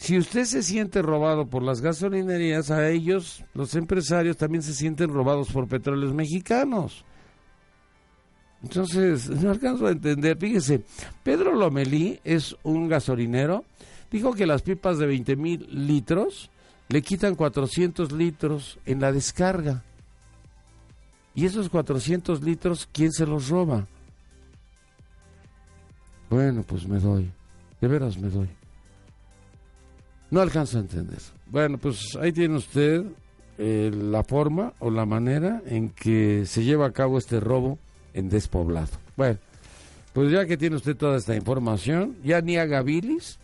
si 0.00 0.16
usted 0.16 0.46
se 0.46 0.62
siente 0.62 1.02
robado 1.02 1.44
por 1.44 1.62
las 1.62 1.82
gasolinerías, 1.82 2.70
a 2.70 2.88
ellos, 2.88 3.44
los 3.52 3.74
empresarios, 3.74 4.38
también 4.38 4.62
se 4.62 4.72
sienten 4.72 5.10
robados 5.10 5.52
por 5.52 5.68
petróleos 5.68 6.14
mexicanos. 6.14 7.04
Entonces, 8.62 9.28
no 9.28 9.50
alcanzo 9.50 9.86
a 9.86 9.90
entender. 9.90 10.38
Fíjese, 10.38 10.82
Pedro 11.22 11.54
Lomelí 11.54 12.18
es 12.24 12.56
un 12.62 12.88
gasolinero. 12.88 13.66
Dijo 14.10 14.32
que 14.32 14.46
las 14.46 14.62
pipas 14.62 14.96
de 14.96 15.06
20 15.06 15.36
mil 15.36 15.68
litros 15.70 16.50
le 16.88 17.02
quitan 17.02 17.34
400 17.34 18.10
litros 18.12 18.78
en 18.86 19.02
la 19.02 19.12
descarga. 19.12 19.84
Y 21.34 21.44
esos 21.44 21.68
400 21.68 22.42
litros, 22.42 22.88
¿quién 22.90 23.12
se 23.12 23.26
los 23.26 23.50
roba? 23.50 23.86
Bueno, 26.30 26.62
pues 26.62 26.88
me 26.88 26.98
doy. 26.98 27.30
De 27.82 27.86
veras 27.86 28.16
me 28.16 28.30
doy. 28.30 28.48
No 30.30 30.40
alcanzo 30.40 30.78
a 30.78 30.80
entender. 30.80 31.18
Bueno, 31.46 31.78
pues 31.78 32.16
ahí 32.20 32.32
tiene 32.32 32.56
usted 32.56 33.04
eh, 33.58 33.90
la 33.92 34.22
forma 34.22 34.72
o 34.78 34.90
la 34.90 35.04
manera 35.04 35.62
en 35.66 35.90
que 35.90 36.46
se 36.46 36.62
lleva 36.62 36.86
a 36.86 36.92
cabo 36.92 37.18
este 37.18 37.40
robo 37.40 37.78
en 38.14 38.28
despoblado. 38.28 38.88
Bueno, 39.16 39.38
pues 40.12 40.30
ya 40.30 40.46
que 40.46 40.56
tiene 40.56 40.76
usted 40.76 40.96
toda 40.96 41.16
esta 41.18 41.34
información, 41.34 42.16
ya 42.24 42.40
ni 42.40 42.56
a 42.56 42.66
Gavilis, 42.66 43.38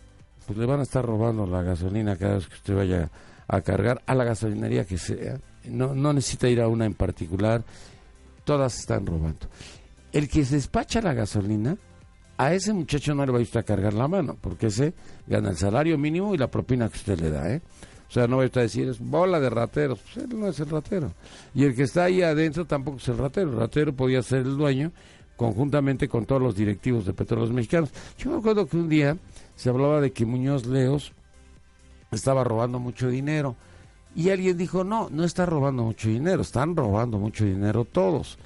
pues 0.45 0.57
le 0.57 0.65
van 0.65 0.79
a 0.79 0.83
estar 0.83 1.05
robando 1.05 1.45
la 1.45 1.61
gasolina 1.61 2.15
cada 2.15 2.35
vez 2.35 2.47
que 2.47 2.55
usted 2.55 2.75
vaya 2.75 3.11
a 3.47 3.61
cargar 3.61 4.01
a 4.05 4.15
la 4.15 4.23
gasolinería 4.23 4.85
que 4.85 4.97
sea. 4.97 5.39
No, 5.65 5.93
no 5.93 6.13
necesita 6.13 6.47
ir 6.47 6.61
a 6.61 6.67
una 6.67 6.85
en 6.85 6.93
particular, 6.93 7.63
todas 8.45 8.79
están 8.79 9.05
robando. 9.05 9.47
El 10.13 10.29
que 10.29 10.43
despacha 10.43 11.01
la 11.01 11.13
gasolina 11.13 11.77
a 12.37 12.53
ese 12.53 12.71
muchacho 12.73 13.15
no 13.15 13.25
le 13.25 13.31
va 13.31 13.39
a 13.39 13.41
usted 13.41 13.59
a 13.59 13.63
cargar 13.63 13.93
la 13.93 14.07
mano, 14.07 14.37
porque 14.39 14.67
ese 14.67 14.93
gana 15.25 15.49
el 15.49 15.57
salario 15.57 15.97
mínimo 15.97 16.35
y 16.35 16.37
la 16.37 16.49
propina 16.49 16.89
que 16.89 16.97
usted 16.97 17.19
le 17.19 17.31
da, 17.31 17.51
¿eh? 17.51 17.61
O 18.09 18.11
sea, 18.11 18.27
no 18.27 18.37
va 18.37 18.43
a 18.43 18.45
usted 18.45 18.61
a 18.61 18.63
decir, 18.63 18.87
es 18.87 18.99
bola 18.99 19.39
de 19.39 19.49
rateros. 19.49 19.99
Pues 19.99 20.25
él 20.25 20.39
no 20.39 20.47
es 20.47 20.59
el 20.59 20.69
ratero. 20.69 21.11
Y 21.53 21.65
el 21.65 21.75
que 21.75 21.83
está 21.83 22.05
ahí 22.05 22.21
adentro 22.21 22.65
tampoco 22.65 22.97
es 22.97 23.07
el 23.09 23.17
ratero. 23.17 23.51
El 23.51 23.57
ratero 23.57 23.93
podía 23.93 24.23
ser 24.23 24.39
el 24.39 24.55
dueño 24.55 24.93
conjuntamente 25.35 26.07
con 26.07 26.25
todos 26.25 26.41
los 26.41 26.55
directivos 26.55 27.05
de 27.05 27.13
Petróleos 27.13 27.51
Mexicanos. 27.51 27.91
Yo 28.17 28.31
me 28.31 28.37
acuerdo 28.37 28.65
que 28.65 28.77
un 28.77 28.87
día 28.87 29.17
se 29.55 29.69
hablaba 29.69 29.99
de 29.99 30.11
que 30.11 30.25
Muñoz 30.25 30.65
Leos 30.65 31.11
estaba 32.11 32.43
robando 32.45 32.79
mucho 32.79 33.09
dinero. 33.09 33.55
Y 34.15 34.29
alguien 34.29 34.57
dijo, 34.57 34.83
no, 34.83 35.09
no 35.11 35.23
está 35.25 35.45
robando 35.45 35.83
mucho 35.83 36.07
dinero, 36.07 36.41
están 36.41 36.75
robando 36.75 37.19
mucho 37.19 37.45
dinero 37.45 37.85
todos. 37.85 38.39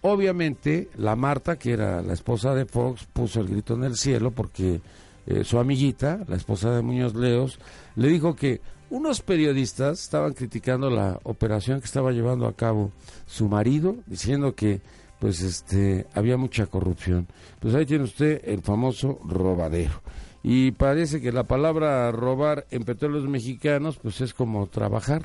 Obviamente, 0.00 0.88
la 0.96 1.16
Marta, 1.16 1.58
que 1.58 1.72
era 1.72 2.02
la 2.02 2.12
esposa 2.12 2.54
de 2.54 2.66
Fox, 2.66 3.06
puso 3.12 3.40
el 3.40 3.48
grito 3.48 3.74
en 3.74 3.84
el 3.84 3.96
cielo 3.96 4.30
porque 4.30 4.80
eh, 5.26 5.44
su 5.44 5.58
amiguita, 5.58 6.20
la 6.28 6.36
esposa 6.36 6.70
de 6.70 6.82
Muñoz 6.82 7.14
Leos, 7.14 7.58
le 7.96 8.08
dijo 8.08 8.36
que 8.36 8.60
unos 8.90 9.20
periodistas 9.20 10.00
estaban 10.00 10.32
criticando 10.32 10.88
la 10.88 11.18
operación 11.24 11.80
que 11.80 11.86
estaba 11.86 12.12
llevando 12.12 12.46
a 12.46 12.54
cabo 12.54 12.92
su 13.26 13.48
marido, 13.48 13.96
diciendo 14.06 14.54
que 14.54 14.80
pues 15.18 15.42
este 15.42 16.06
había 16.14 16.36
mucha 16.36 16.66
corrupción. 16.66 17.26
Pues 17.58 17.74
ahí 17.74 17.84
tiene 17.84 18.04
usted 18.04 18.40
el 18.44 18.62
famoso 18.62 19.18
robadero. 19.24 20.00
Y 20.42 20.70
parece 20.70 21.20
que 21.20 21.32
la 21.32 21.42
palabra 21.42 22.10
robar 22.12 22.66
en 22.70 22.84
petróleos 22.84 23.28
mexicanos 23.28 23.98
pues 23.98 24.20
es 24.20 24.32
como 24.32 24.68
trabajar. 24.68 25.22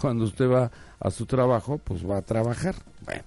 Cuando 0.00 0.24
usted 0.24 0.50
va 0.50 0.70
a 0.98 1.10
su 1.10 1.26
trabajo, 1.26 1.78
pues 1.78 2.08
va 2.08 2.18
a 2.18 2.22
trabajar. 2.22 2.74
Bueno. 3.04 3.22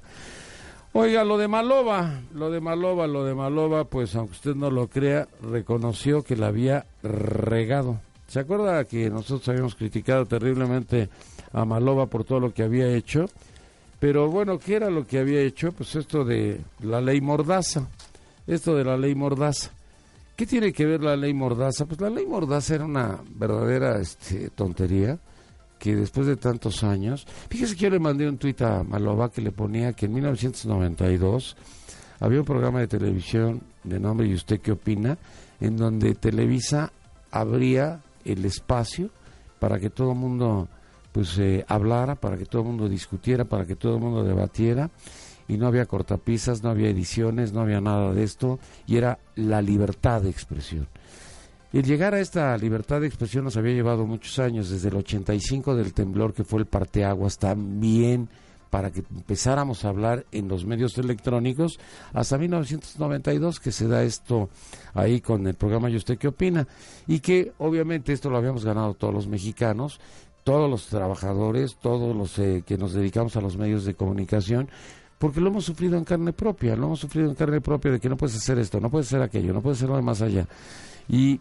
Oiga, 0.92 1.24
lo 1.24 1.38
de 1.38 1.48
Malova, 1.48 2.22
lo 2.34 2.50
de 2.50 2.60
Malova, 2.60 3.06
lo 3.06 3.24
de 3.24 3.36
Malova, 3.36 3.84
pues 3.84 4.16
aunque 4.16 4.34
usted 4.34 4.56
no 4.56 4.72
lo 4.72 4.88
crea, 4.88 5.28
reconoció 5.44 6.24
que 6.24 6.36
la 6.36 6.48
había 6.48 6.88
regado. 7.04 8.02
¿Se 8.28 8.40
acuerda 8.40 8.84
que 8.86 9.08
nosotros 9.12 9.48
habíamos 9.50 9.76
criticado 9.76 10.26
terriblemente 10.26 11.10
a 11.54 11.64
Malova 11.64 12.08
por 12.08 12.24
todo 12.24 12.40
lo 12.40 12.54
que 12.54 12.64
había 12.64 12.88
hecho? 12.88 13.26
Pero 14.00 14.30
bueno, 14.30 14.58
¿qué 14.58 14.76
era 14.78 14.90
lo 14.90 15.06
que 15.06 15.20
había 15.20 15.42
hecho? 15.42 15.72
Pues 15.74 15.96
esto 15.96 16.26
de 16.26 16.60
la 16.82 17.02
ley 17.02 17.22
Mordaza. 17.22 17.88
Esto 18.48 18.76
de 18.76 18.84
la 18.84 18.98
ley 18.98 19.14
Mordaza. 19.14 19.70
¿Qué 20.36 20.48
tiene 20.48 20.74
que 20.74 20.88
ver 20.88 21.04
la 21.04 21.16
ley 21.16 21.36
Mordaza? 21.36 21.86
Pues 21.86 22.02
la 22.02 22.10
ley 22.10 22.26
Mordaza 22.26 22.76
era 22.76 22.86
una 22.86 23.20
verdadera 23.36 24.00
este, 24.00 24.50
tontería 24.50 25.20
que 25.80 25.96
después 25.96 26.28
de 26.28 26.36
tantos 26.36 26.84
años, 26.84 27.26
fíjese 27.50 27.76
que 27.76 27.84
yo 27.84 27.90
le 27.90 28.00
mandé 28.00 28.28
un 28.28 28.38
tuit 28.38 28.62
a 28.62 28.84
Malova 28.84 29.32
que 29.32 29.42
le 29.42 29.52
ponía 29.52 29.94
que 29.94 30.06
en 30.06 30.14
1992 30.14 31.56
había 32.20 32.40
un 32.40 32.46
programa 32.46 32.80
de 32.82 32.88
televisión 32.88 33.62
de 33.84 34.00
nombre 34.00 34.28
¿Y 34.28 34.34
usted 34.34 34.60
qué 34.60 34.74
opina? 34.74 35.18
en 35.62 35.78
donde 35.78 36.16
Televisa 36.16 36.92
abría 37.32 38.02
el 38.26 38.46
espacio 38.46 39.10
para 39.60 39.80
que 39.80 39.90
todo 39.90 40.12
el 40.12 40.18
mundo 40.18 40.68
pues 41.12 41.38
eh, 41.40 41.66
hablara, 41.68 42.16
para 42.16 42.38
que 42.38 42.46
todo 42.46 42.62
el 42.62 42.68
mundo 42.68 42.88
discutiera, 42.88 43.46
para 43.46 43.66
que 43.66 43.76
todo 43.76 43.96
el 43.96 44.02
mundo 44.02 44.24
debatiera 44.24 44.90
y 45.48 45.58
no 45.58 45.68
había 45.68 45.86
cortapisas, 45.86 46.64
no 46.64 46.70
había 46.70 46.90
ediciones, 46.90 47.52
no 47.52 47.62
había 47.62 47.82
nada 47.82 48.14
de 48.14 48.24
esto 48.24 48.60
y 48.86 48.98
era 48.98 49.20
la 49.36 49.62
libertad 49.62 50.22
de 50.22 50.30
expresión. 50.30 50.88
El 51.72 51.84
llegar 51.84 52.16
a 52.16 52.20
esta 52.20 52.58
libertad 52.58 53.02
de 53.02 53.08
expresión 53.08 53.44
nos 53.44 53.56
había 53.56 53.76
llevado 53.76 54.08
muchos 54.08 54.40
años, 54.40 54.72
desde 54.72 54.90
el 54.90 54.96
85 54.96 55.76
del 55.76 55.94
temblor 55.94 56.34
que 56.34 56.44
fue 56.44 56.62
el 56.62 56.66
parteaguas 56.66 57.38
también 57.38 58.28
para 58.72 58.92
que 58.92 59.04
empezáramos 59.16 59.86
a 59.86 59.90
hablar 59.90 60.26
en 60.32 60.48
los 60.48 60.66
medios 60.66 60.98
electrónicos 60.98 61.80
hasta 62.14 62.38
1992 62.38 63.60
que 63.60 63.72
se 63.72 63.88
da 63.88 64.04
esto 64.04 64.50
ahí 64.94 65.22
con 65.22 65.46
el 65.48 65.56
programa 65.56 65.90
¿Y 65.90 65.96
usted 65.96 66.18
qué 66.18 66.28
opina? 66.28 66.68
Y 67.08 67.20
que 67.20 67.52
obviamente 67.60 68.14
esto 68.14 68.30
lo 68.30 68.38
habíamos 68.38 68.66
ganado 68.66 68.96
todos 68.96 69.14
los 69.14 69.28
mexicanos, 69.28 70.00
todos 70.44 70.70
los 70.70 70.88
trabajadores, 70.88 71.78
todos 71.80 72.16
los 72.16 72.38
eh, 72.40 72.64
que 72.66 72.78
nos 72.78 72.94
dedicamos 72.94 73.36
a 73.36 73.42
los 73.42 73.58
medios 73.58 73.86
de 73.86 73.94
comunicación, 73.94 74.70
porque 75.20 75.40
lo 75.42 75.50
hemos 75.50 75.66
sufrido 75.66 75.98
en 75.98 76.04
carne 76.04 76.34
propia, 76.34 76.76
lo 76.76 76.88
hemos 76.88 77.00
sufrido 77.00 77.30
en 77.30 77.36
carne 77.36 77.62
propia 77.62 77.92
de 77.92 78.00
que 78.00 78.10
no 78.10 78.18
puedes 78.18 78.36
hacer 78.36 78.58
esto, 78.58 78.80
no 78.80 78.90
puedes 78.90 79.08
hacer 79.08 79.22
aquello, 79.22 79.54
no 79.54 79.62
puedes 79.62 79.78
hacer 79.78 79.90
lo 79.90 80.02
más 80.02 80.22
allá. 80.22 80.48
Y 81.08 81.40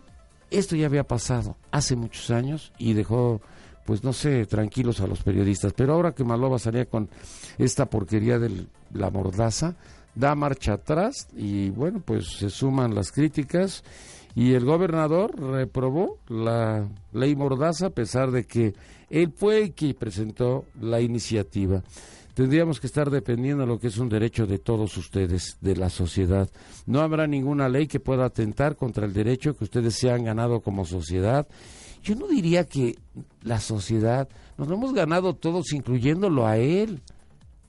esto 0.51 0.77
ya 0.77 0.87
había 0.87 1.05
pasado 1.05 1.57
hace 1.71 1.97
muchos 1.97 2.31
años 2.31 2.73
y 2.79 2.95
dejó 2.95 3.41
pues 3.89 4.05
no 4.05 4.13
sé, 4.13 4.45
tranquilos 4.45 5.01
a 5.01 5.07
los 5.07 5.23
periodistas. 5.23 5.73
Pero 5.73 5.95
ahora 5.95 6.13
que 6.13 6.23
Malova 6.23 6.59
salía 6.59 6.85
con 6.85 7.09
esta 7.57 7.87
porquería 7.87 8.39
de 8.39 8.67
la 8.93 9.09
mordaza, 9.09 9.77
da 10.15 10.35
marcha 10.35 10.75
atrás 10.75 11.27
y 11.35 11.71
bueno, 11.71 12.03
pues 12.05 12.37
se 12.39 12.51
suman 12.51 12.95
las 12.95 13.13
críticas 13.13 13.83
y 14.35 14.53
el 14.53 14.67
gobernador 14.67 15.41
reprobó 15.41 16.19
la 16.29 16.87
ley 17.15 17.35
mordaza 17.35 17.87
a 17.87 17.91
pesar 17.91 18.31
de 18.31 18.45
que 18.45 18.75
él 19.09 19.33
fue 19.35 19.63
el 19.63 19.73
que 19.73 19.95
presentó 19.95 20.67
la 20.79 21.01
iniciativa. 21.01 21.83
Tendríamos 22.39 22.79
que 22.79 22.87
estar 22.87 23.11
dependiendo 23.11 23.65
de 23.65 23.67
lo 23.67 23.81
que 23.81 23.89
es 23.89 23.99
un 23.99 24.09
derecho 24.09 24.47
de 24.47 24.59
todos 24.59 24.97
ustedes, 24.97 25.59
de 25.61 25.75
la 25.75 25.91
sociedad. 25.91 26.49
No 26.87 27.01
habrá 27.01 27.27
ninguna 27.27 27.69
ley 27.69 27.89
que 27.89 27.99
pueda 27.99 28.27
atentar 28.27 28.77
contra 28.77 29.07
el 29.07 29.13
derecho 29.13 29.57
que 29.57 29.65
ustedes 29.65 29.97
se 29.97 30.09
han 30.13 30.23
ganado 30.23 30.61
como 30.61 30.85
sociedad 30.85 31.49
yo 32.01 32.15
no 32.15 32.29
diría 32.29 32.65
que 32.65 32.97
la 33.43 33.59
sociedad, 33.59 34.29
nos 34.57 34.69
lo 34.69 34.77
hemos 34.77 34.95
ganado 34.95 35.35
todos, 35.35 35.73
incluyéndolo 35.73 36.47
a 36.47 36.57
él. 36.57 37.03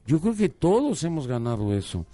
Yo 0.06 0.20
creo 0.20 0.36
que 0.36 0.50
todos 0.50 1.04
hemos 1.04 1.26
ganado 1.26 1.74
eso. 1.74 2.06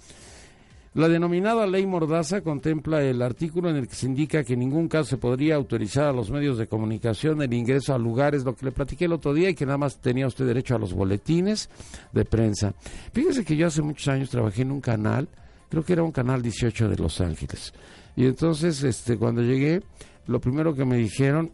La 0.96 1.10
denominada 1.10 1.66
ley 1.66 1.84
Mordaza 1.84 2.40
contempla 2.40 3.02
el 3.02 3.20
artículo 3.20 3.68
en 3.68 3.76
el 3.76 3.86
que 3.86 3.94
se 3.94 4.06
indica 4.06 4.42
que 4.42 4.54
en 4.54 4.60
ningún 4.60 4.88
caso 4.88 5.10
se 5.10 5.16
podría 5.18 5.54
autorizar 5.54 6.04
a 6.04 6.12
los 6.12 6.30
medios 6.30 6.56
de 6.56 6.68
comunicación 6.68 7.42
el 7.42 7.52
ingreso 7.52 7.92
a 7.92 7.98
lugares, 7.98 8.44
lo 8.44 8.56
que 8.56 8.64
le 8.64 8.72
platiqué 8.72 9.04
el 9.04 9.12
otro 9.12 9.34
día, 9.34 9.50
y 9.50 9.54
que 9.54 9.66
nada 9.66 9.76
más 9.76 10.00
tenía 10.00 10.26
usted 10.26 10.46
derecho 10.46 10.74
a 10.74 10.78
los 10.78 10.94
boletines 10.94 11.68
de 12.12 12.24
prensa. 12.24 12.72
Fíjese 13.12 13.44
que 13.44 13.58
yo 13.58 13.66
hace 13.66 13.82
muchos 13.82 14.08
años 14.08 14.30
trabajé 14.30 14.62
en 14.62 14.72
un 14.72 14.80
canal, 14.80 15.28
creo 15.68 15.84
que 15.84 15.92
era 15.92 16.02
un 16.02 16.12
canal 16.12 16.40
18 16.40 16.88
de 16.88 16.96
Los 16.96 17.20
Ángeles. 17.20 17.74
Y 18.16 18.24
entonces, 18.24 18.82
este, 18.82 19.18
cuando 19.18 19.42
llegué, 19.42 19.82
lo 20.26 20.40
primero 20.40 20.74
que 20.74 20.86
me 20.86 20.96
dijeron 20.96 21.52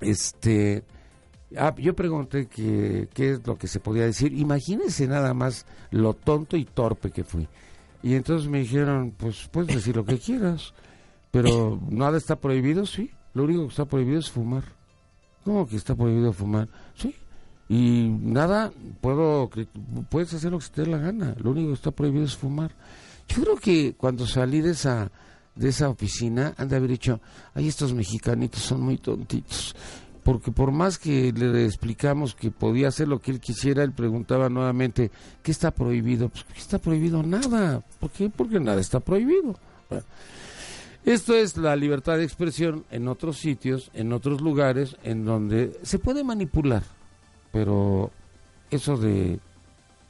este, 0.00 0.84
ah, 1.54 1.74
yo 1.76 1.94
pregunté 1.94 2.46
qué 2.46 3.08
es 3.14 3.46
lo 3.46 3.58
que 3.58 3.68
se 3.68 3.78
podía 3.78 4.06
decir. 4.06 4.32
Imagínense 4.32 5.06
nada 5.06 5.34
más 5.34 5.66
lo 5.90 6.14
tonto 6.14 6.56
y 6.56 6.64
torpe 6.64 7.10
que 7.10 7.24
fui. 7.24 7.46
Y 8.02 8.14
entonces 8.14 8.48
me 8.48 8.60
dijeron, 8.60 9.12
pues 9.16 9.48
puedes 9.50 9.74
decir 9.74 9.96
lo 9.96 10.04
que 10.04 10.18
quieras, 10.18 10.72
pero 11.30 11.80
nada 11.90 12.16
está 12.16 12.36
prohibido, 12.36 12.86
sí. 12.86 13.10
Lo 13.34 13.44
único 13.44 13.62
que 13.62 13.68
está 13.68 13.84
prohibido 13.84 14.18
es 14.18 14.30
fumar. 14.30 14.64
¿Cómo 15.44 15.66
que 15.66 15.76
está 15.76 15.94
prohibido 15.94 16.32
fumar? 16.32 16.68
Sí. 16.94 17.14
Y 17.68 18.08
nada, 18.08 18.72
puedo, 19.00 19.50
puedes 20.08 20.32
hacer 20.32 20.52
lo 20.52 20.58
que 20.58 20.66
te 20.68 20.82
dé 20.82 20.88
la 20.88 20.98
gana. 20.98 21.34
Lo 21.38 21.50
único 21.50 21.68
que 21.68 21.74
está 21.74 21.90
prohibido 21.90 22.24
es 22.24 22.36
fumar. 22.36 22.72
Yo 23.28 23.42
creo 23.42 23.56
que 23.56 23.94
cuando 23.94 24.26
salí 24.26 24.60
de 24.60 24.70
esa 24.70 25.10
de 25.58 25.70
esa 25.70 25.88
oficina 25.88 26.54
han 26.56 26.68
de 26.68 26.76
haber 26.76 26.90
dicho, 26.90 27.20
ay, 27.54 27.68
estos 27.68 27.92
mexicanitos 27.92 28.62
son 28.62 28.80
muy 28.80 28.96
tontitos. 28.96 29.74
Porque 30.28 30.52
por 30.52 30.72
más 30.72 30.98
que 30.98 31.32
le 31.32 31.64
explicamos 31.64 32.34
que 32.34 32.50
podía 32.50 32.88
hacer 32.88 33.08
lo 33.08 33.18
que 33.18 33.30
él 33.30 33.40
quisiera, 33.40 33.82
él 33.82 33.92
preguntaba 33.92 34.50
nuevamente, 34.50 35.10
¿qué 35.42 35.50
está 35.50 35.70
prohibido? 35.70 36.28
Pues 36.28 36.44
¿qué 36.52 36.60
está 36.60 36.78
prohibido 36.78 37.22
nada. 37.22 37.82
¿Por 37.98 38.10
qué? 38.10 38.28
Porque 38.28 38.60
nada 38.60 38.78
está 38.78 39.00
prohibido. 39.00 39.58
esto 41.06 41.34
es 41.34 41.56
la 41.56 41.74
libertad 41.76 42.18
de 42.18 42.24
expresión 42.24 42.84
en 42.90 43.08
otros 43.08 43.38
sitios, 43.38 43.90
en 43.94 44.12
otros 44.12 44.42
lugares, 44.42 44.96
en 45.02 45.24
donde 45.24 45.80
se 45.82 45.98
puede 45.98 46.22
manipular. 46.22 46.82
Pero 47.50 48.10
eso 48.70 48.98
de 48.98 49.40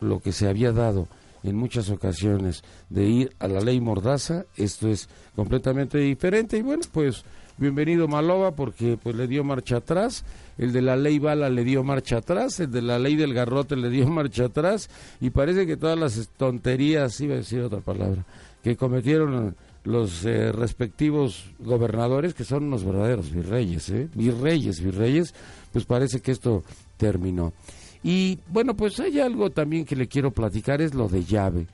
lo 0.01 0.19
que 0.19 0.33
se 0.33 0.49
había 0.49 0.73
dado 0.73 1.07
en 1.45 1.55
muchas 1.55 1.91
ocasiones 1.91 2.65
de 2.91 3.05
ir 3.05 3.37
a 3.39 3.47
la 3.47 3.61
ley 3.61 3.81
Mordaza, 3.81 4.47
esto 4.57 4.89
es 4.89 5.09
completamente 5.37 5.99
diferente 5.99 6.59
y 6.59 6.63
bueno, 6.63 6.83
pues 6.91 7.25
bienvenido 7.59 8.07
Malova 8.07 8.53
porque 8.53 8.97
pues 9.03 9.17
le 9.17 9.27
dio 9.27 9.43
marcha 9.43 9.79
atrás, 9.79 10.25
el 10.57 10.73
de 10.73 10.81
la 10.81 10.97
ley 10.97 11.19
Bala 11.19 11.51
le 11.51 11.65
dio 11.65 11.83
marcha 11.83 12.19
atrás, 12.19 12.61
el 12.61 12.71
de 12.71 12.83
la 12.83 12.99
ley 12.99 13.17
del 13.17 13.35
garrote 13.35 13.77
le 13.77 13.91
dio 13.91 14.09
marcha 14.11 14.47
atrás 14.47 14.89
y 15.21 15.31
parece 15.31 15.67
que 15.67 15.77
todas 15.77 15.99
las 15.99 16.29
tonterías, 16.37 17.21
iba 17.21 17.35
a 17.35 17.39
decir 17.39 17.61
otra 17.61 17.81
palabra, 17.81 18.25
que 18.63 18.77
cometieron 18.77 19.57
los 19.85 20.25
eh, 20.25 20.53
respectivos 20.53 21.51
gobernadores, 21.59 22.35
que 22.35 22.45
son 22.45 22.65
unos 22.65 22.85
verdaderos 22.85 23.33
virreyes, 23.33 23.91
¿eh? 23.91 24.09
virreyes, 24.15 24.83
virreyes, 24.83 25.35
pues 25.73 25.85
parece 25.85 26.21
que 26.21 26.33
esto 26.33 26.63
terminó. 26.97 27.53
Y 28.03 28.39
bueno, 28.49 28.77
pues 28.77 29.01
hay 29.01 29.19
algo 29.19 29.51
también 29.51 29.85
que 29.85 29.97
le 29.97 30.07
quiero 30.07 30.31
platicar, 30.31 30.81
es 30.81 30.95
lo 30.95 31.09
de 31.09 31.25
llave. 31.25 31.67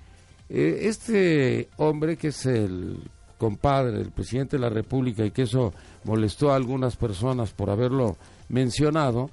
Eh, 0.48 0.80
este 0.82 1.68
hombre 1.76 2.16
que 2.16 2.28
es 2.28 2.46
el 2.46 2.98
compadre 3.38 3.92
del 3.92 4.10
presidente 4.10 4.56
de 4.56 4.62
la 4.62 4.68
República 4.68 5.24
y 5.24 5.30
que 5.30 5.42
eso 5.42 5.72
molestó 6.04 6.52
a 6.52 6.56
algunas 6.56 6.96
personas 6.96 7.52
por 7.52 7.70
haberlo 7.70 8.16
mencionado, 8.48 9.30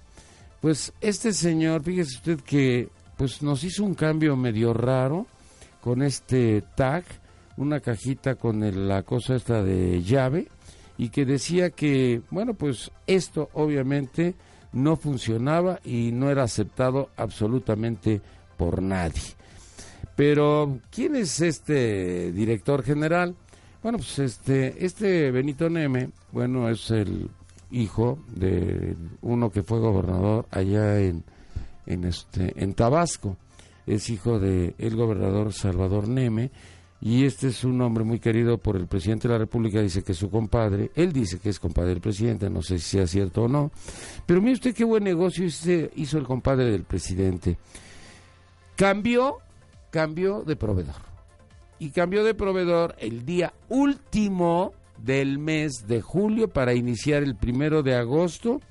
pues 0.60 0.94
este 1.02 1.34
señor, 1.34 1.84
fíjese 1.84 2.18
usted 2.18 2.40
que 2.42 2.90
pues 3.18 3.42
nos 3.42 3.64
hizo 3.64 3.84
un 3.84 3.96
cambio 3.96 4.36
medio 4.36 4.74
raro 4.74 5.28
con 5.82 6.02
este 6.02 6.64
tag, 6.76 7.04
una 7.58 7.80
cajita 7.80 8.36
con 8.36 8.88
la 8.88 9.04
cosa 9.04 9.36
esta 9.36 9.64
de 9.64 10.02
llave 10.02 10.48
y 10.98 11.10
que 11.10 11.26
decía 11.26 11.72
que, 11.72 12.22
bueno, 12.30 12.54
pues 12.54 12.92
esto 13.08 13.50
obviamente 13.54 14.36
no 14.74 14.96
funcionaba 14.96 15.80
y 15.84 16.12
no 16.12 16.30
era 16.30 16.44
aceptado 16.44 17.10
absolutamente 17.18 18.22
por 18.58 18.82
nadie. 18.82 19.22
Pero, 20.16 20.80
¿quién 20.92 21.16
es 21.16 21.42
este 21.42 22.32
director 22.32 22.84
general? 22.84 23.36
Bueno, 23.84 23.98
pues 23.98 24.20
este, 24.20 24.86
este 24.86 25.32
Benito 25.32 25.70
Neme, 25.70 26.10
bueno, 26.32 26.70
es 26.70 26.92
el 26.92 27.30
hijo 27.72 28.20
de 28.28 28.96
uno 29.22 29.50
que 29.50 29.64
fue 29.64 29.80
gobernador 29.80 30.46
allá 30.52 31.00
en, 31.00 31.24
en, 31.88 32.04
este, 32.04 32.54
en 32.62 32.76
Tabasco. 32.76 33.38
Es 33.88 34.10
hijo 34.12 34.40
de 34.40 34.76
el 34.78 34.96
gobernador 34.96 35.52
Salvador 35.52 36.08
Neme 36.08 36.52
y 37.02 37.26
este 37.26 37.48
es 37.48 37.64
un 37.64 37.82
hombre 37.82 38.04
muy 38.04 38.20
querido 38.20 38.60
por 38.60 38.76
el 38.76 38.86
presidente 38.86 39.28
de 39.28 39.34
la 39.34 39.40
República, 39.40 39.82
dice 39.82 40.04
que 40.04 40.12
es 40.12 40.18
su 40.20 40.30
compadre, 40.30 40.92
él 40.94 41.12
dice 41.12 41.40
que 41.40 41.50
es 41.50 41.60
compadre 41.60 41.90
del 41.90 42.02
presidente, 42.02 42.48
no 42.52 42.62
sé 42.62 42.78
si 42.78 42.98
sea 42.98 43.08
cierto 43.08 43.44
o 43.44 43.48
no, 43.48 43.72
pero 44.28 44.40
mire 44.40 44.54
usted 44.54 44.76
qué 44.76 44.84
buen 44.84 45.04
negocio 45.04 45.44
hizo 45.96 46.18
el 46.20 46.26
compadre 46.26 46.66
del 46.66 46.84
presidente. 46.84 47.58
Cambió, 48.76 49.38
cambió 49.90 50.44
de 50.44 50.56
proveedor. 50.56 51.11
Y 51.82 51.90
cambió 51.90 52.24
de 52.24 52.36
proveedor 52.36 52.96
el 53.00 53.26
día 53.26 53.56
último 53.68 54.72
del 55.00 55.40
mes 55.40 55.88
de 55.88 56.00
julio 56.00 56.48
para 56.48 56.76
iniciar 56.76 57.24
el 57.24 57.36
primero 57.36 57.82
de 57.82 57.96
agosto. 57.96 58.62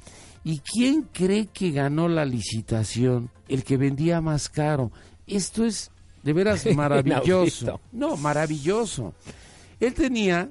¿Y 0.44 0.60
quién 0.60 1.08
cree 1.12 1.46
que 1.46 1.72
ganó 1.72 2.06
la 2.06 2.24
licitación? 2.24 3.28
El 3.48 3.64
que 3.64 3.76
vendía 3.76 4.20
más 4.20 4.48
caro. 4.48 4.92
Esto 5.26 5.64
es 5.64 5.90
de 6.22 6.32
veras 6.32 6.64
maravilloso. 6.76 7.80
no, 7.90 8.16
maravilloso. 8.16 9.12
Él 9.80 9.92
tenía 9.92 10.48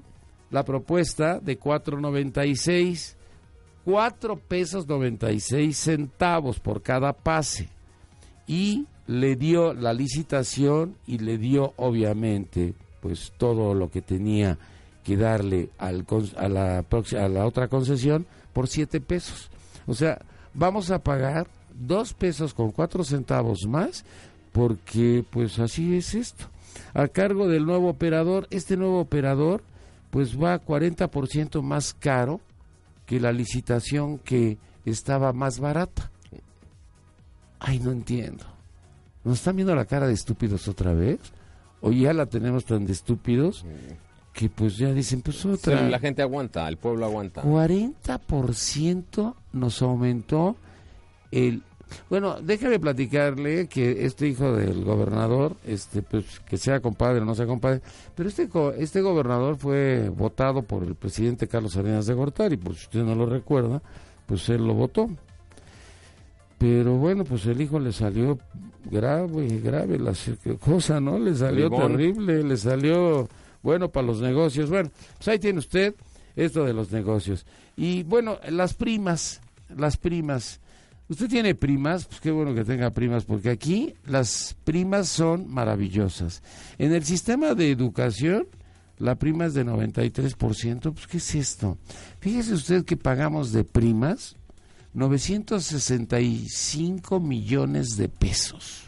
la 0.52 0.66
propuesta 0.66 1.40
de 1.40 1.58
4.96, 1.58 3.16
4 3.86 4.36
pesos 4.36 4.86
96 4.86 5.78
centavos 5.78 6.60
por 6.60 6.82
cada 6.82 7.14
pase. 7.14 7.70
Y 8.48 8.86
le 9.10 9.36
dio 9.36 9.74
la 9.74 9.92
licitación 9.92 10.96
y 11.08 11.18
le 11.18 11.40
dio 11.40 11.74
obviamente 11.78 12.76
pues 13.02 13.34
todo 13.40 13.74
lo 13.74 13.90
que 13.90 14.04
tenía 14.04 14.60
que 15.04 15.18
darle 15.18 15.70
al, 15.80 16.06
a, 16.38 16.48
la, 16.48 16.78
a 16.78 17.28
la 17.28 17.46
otra 17.48 17.70
concesión 17.70 18.28
por 18.54 18.68
7 18.68 19.02
pesos. 19.02 19.50
O 19.88 19.96
sea, 19.96 20.22
vamos 20.54 20.92
a 20.92 21.00
pagar 21.00 21.48
2 21.74 22.14
pesos 22.14 22.54
con 22.54 22.70
4 22.70 23.04
centavos 23.04 23.66
más 23.68 24.06
porque 24.52 25.26
pues 25.28 25.58
así 25.58 25.98
es 25.98 26.14
esto. 26.14 26.46
A 26.94 27.08
cargo 27.08 27.48
del 27.48 27.66
nuevo 27.66 27.90
operador, 27.90 28.46
este 28.52 28.78
nuevo 28.78 29.00
operador 29.00 29.64
pues 30.12 30.40
va 30.40 30.64
40% 30.64 31.64
más 31.64 31.96
caro 31.96 32.42
que 33.08 33.20
la 33.20 33.32
licitación 33.32 34.20
que 34.20 34.60
estaba 34.86 35.34
más 35.34 35.60
barata. 35.60 36.12
Ay, 37.60 37.80
no 37.80 37.92
entiendo. 37.92 38.59
¿Nos 39.24 39.40
están 39.40 39.56
viendo 39.56 39.76
la 39.76 39.86
cara 39.86 40.08
de 40.08 40.14
estúpidos 40.14 40.68
otra 40.68 40.94
vez? 40.94 41.20
¿O 41.82 41.92
ya 41.92 42.14
la 42.14 42.26
tenemos 42.26 42.66
tan 42.66 42.86
de 42.86 42.94
estúpidos 42.94 43.66
que 44.34 44.50
pues 44.50 44.78
ya 44.78 44.94
dicen, 44.94 45.22
pues 45.22 45.46
otra. 45.46 45.90
la 45.90 46.00
gente 46.00 46.22
aguanta, 46.22 46.68
el 46.68 46.78
pueblo 46.78 47.06
aguanta. 47.06 47.44
40% 47.44 49.36
nos 49.54 49.82
aumentó 49.82 50.56
el 51.32 51.64
bueno, 52.10 52.38
déjame 52.42 52.80
platicarle 52.80 53.68
que 53.68 54.06
este 54.06 54.28
hijo 54.28 54.54
del 54.54 54.84
gobernador, 54.84 55.56
este, 55.66 56.02
pues, 56.02 56.40
que 56.42 56.58
sea 56.58 56.80
compadre 56.80 57.22
o 57.22 57.26
no 57.26 57.36
sea 57.36 57.48
compadre, 57.48 57.82
pero 58.16 58.30
este, 58.30 58.48
este 58.78 59.02
gobernador 59.02 59.58
fue 59.58 60.10
votado 60.10 60.62
por 60.62 60.84
el 60.84 60.96
presidente 60.96 61.48
Carlos 61.48 61.76
Arenas 61.78 62.06
de 62.06 62.14
Gortari, 62.14 62.58
por 62.58 62.76
si 62.76 62.84
usted 62.84 63.04
no 63.04 63.16
lo 63.16 63.26
recuerda, 63.26 63.82
pues 64.26 64.48
él 64.50 64.66
lo 64.66 64.74
votó. 64.74 65.10
Pero 66.60 66.98
bueno, 66.98 67.24
pues 67.24 67.46
el 67.46 67.62
hijo 67.62 67.80
le 67.80 67.94
salió 67.94 68.38
grave, 68.92 69.60
grave 69.60 69.98
la 69.98 70.14
cosa, 70.60 71.00
¿no? 71.00 71.18
Le 71.18 71.34
salió 71.34 71.70
terrible, 71.70 72.44
le 72.44 72.58
salió 72.58 73.30
bueno 73.64 73.90
para 73.90 74.06
los 74.06 74.22
negocios. 74.22 74.70
Bueno, 74.70 74.92
pues 75.18 75.28
ahí 75.30 75.40
tiene 75.40 75.60
usted 75.60 75.96
esto 76.36 76.66
de 76.66 76.74
los 76.74 76.92
negocios. 76.92 77.46
Y 77.78 78.04
bueno, 78.04 78.40
las 78.50 78.74
primas, 78.74 79.40
las 79.76 79.96
primas. 79.96 80.60
Usted 81.08 81.30
tiene 81.30 81.56
primas, 81.56 82.06
pues 82.06 82.20
qué 82.20 82.30
bueno 82.30 82.54
que 82.54 82.66
tenga 82.66 82.92
primas, 82.92 83.24
porque 83.24 83.50
aquí 83.50 83.96
las 84.06 84.56
primas 84.66 85.08
son 85.08 85.50
maravillosas. 85.50 86.44
En 86.78 86.94
el 86.94 87.06
sistema 87.06 87.56
de 87.56 87.72
educación, 87.72 88.48
la 88.98 89.16
prima 89.16 89.46
es 89.46 89.54
de 89.54 89.66
93%, 89.66 90.94
pues 90.94 91.08
¿qué 91.08 91.18
es 91.18 91.36
esto? 91.36 91.78
Fíjese 92.20 92.54
usted 92.54 92.84
que 92.84 92.98
pagamos 92.98 93.54
de 93.54 93.64
primas 93.64 94.36
965 94.94 97.20
millones 97.20 97.98
de 97.98 98.10
pesos. 98.10 98.84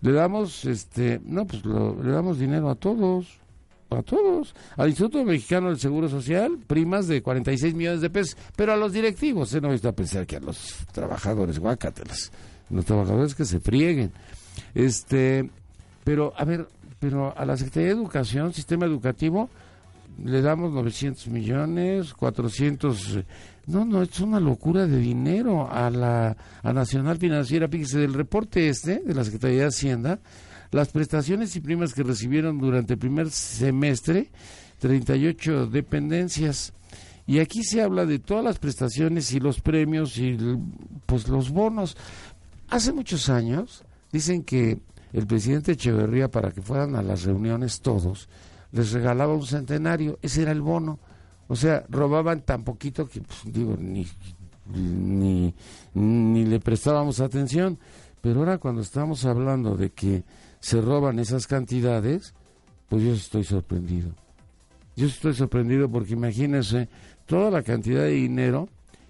Le 0.00 0.12
damos, 0.12 0.64
este, 0.64 1.20
no, 1.24 1.46
pues 1.46 1.64
le 1.64 2.10
damos 2.10 2.38
dinero 2.38 2.70
a 2.70 2.74
todos 2.74 3.42
a 3.96 4.02
todos. 4.02 4.54
Al 4.76 4.88
Instituto 4.88 5.24
Mexicano 5.24 5.68
del 5.68 5.78
Seguro 5.78 6.08
Social, 6.08 6.58
primas 6.66 7.06
de 7.06 7.22
46 7.22 7.74
millones 7.74 8.00
de 8.00 8.10
pesos, 8.10 8.36
pero 8.56 8.72
a 8.72 8.76
los 8.76 8.92
directivos, 8.92 9.54
¿eh? 9.54 9.60
no 9.60 9.72
está 9.72 9.90
a 9.90 9.92
pensar 9.92 10.26
que 10.26 10.36
a 10.36 10.40
los 10.40 10.86
trabajadores, 10.92 11.58
guácatelas, 11.58 12.32
los 12.70 12.84
trabajadores 12.84 13.34
que 13.34 13.44
se 13.44 13.60
frieguen. 13.60 14.12
Este, 14.74 15.48
pero, 16.04 16.32
a 16.36 16.44
ver, 16.44 16.68
pero 16.98 17.36
a 17.36 17.44
la 17.44 17.56
Secretaría 17.56 17.88
de 17.88 17.94
Educación, 17.94 18.52
Sistema 18.52 18.86
Educativo, 18.86 19.50
le 20.24 20.42
damos 20.42 20.72
900 20.72 21.28
millones, 21.28 22.14
400... 22.14 23.20
No, 23.66 23.84
no, 23.84 24.02
es 24.02 24.18
una 24.18 24.40
locura 24.40 24.86
de 24.86 24.98
dinero 24.98 25.70
a 25.70 25.88
la 25.88 26.36
a 26.62 26.72
Nacional 26.72 27.18
Financiera. 27.18 27.68
Fíjese, 27.68 28.00
del 28.00 28.14
reporte 28.14 28.68
este 28.68 28.98
de 28.98 29.14
la 29.14 29.22
Secretaría 29.22 29.60
de 29.60 29.66
Hacienda, 29.66 30.20
las 30.72 30.88
prestaciones 30.88 31.54
y 31.54 31.60
primas 31.60 31.94
que 31.94 32.02
recibieron 32.02 32.58
durante 32.58 32.94
el 32.94 32.98
primer 32.98 33.30
semestre, 33.30 34.30
38 34.80 35.68
dependencias. 35.68 36.72
Y 37.24 37.38
aquí 37.38 37.62
se 37.62 37.82
habla 37.82 38.04
de 38.04 38.18
todas 38.18 38.42
las 38.42 38.58
prestaciones 38.58 39.32
y 39.32 39.38
los 39.38 39.60
premios 39.60 40.18
y 40.18 40.36
pues 41.06 41.28
los 41.28 41.50
bonos. 41.50 41.96
Hace 42.68 42.92
muchos 42.92 43.28
años 43.28 43.84
dicen 44.10 44.42
que 44.42 44.80
el 45.12 45.26
presidente 45.26 45.72
Echeverría 45.72 46.28
para 46.28 46.50
que 46.50 46.62
fueran 46.62 46.96
a 46.96 47.02
las 47.02 47.22
reuniones 47.22 47.80
todos 47.80 48.28
les 48.72 48.92
regalaba 48.92 49.34
un 49.34 49.46
centenario, 49.46 50.18
ese 50.22 50.42
era 50.42 50.52
el 50.52 50.60
bono. 50.60 50.98
O 51.48 51.56
sea, 51.56 51.84
robaban 51.88 52.42
tan 52.42 52.64
poquito 52.64 53.06
que 53.06 53.20
pues, 53.20 53.40
digo 53.44 53.76
ni 53.78 54.06
ni 54.74 55.54
ni 55.94 56.44
le 56.44 56.60
prestábamos 56.60 57.20
atención, 57.20 57.78
pero 58.20 58.40
ahora 58.40 58.58
cuando 58.58 58.80
estamos 58.80 59.24
hablando 59.24 59.76
de 59.76 59.90
que 59.90 60.24
se 60.60 60.80
roban 60.80 61.18
esas 61.18 61.46
cantidades, 61.46 62.34
pues 62.88 63.02
yo 63.02 63.12
estoy 63.12 63.44
sorprendido. 63.44 64.10
Yo 64.96 65.06
estoy 65.06 65.34
sorprendido 65.34 65.90
porque 65.90 66.12
imagínense 66.12 66.88
toda 67.26 67.50
la 67.50 67.62
cantidad 67.62 68.02
de 68.02 68.10
dinero 68.10 68.68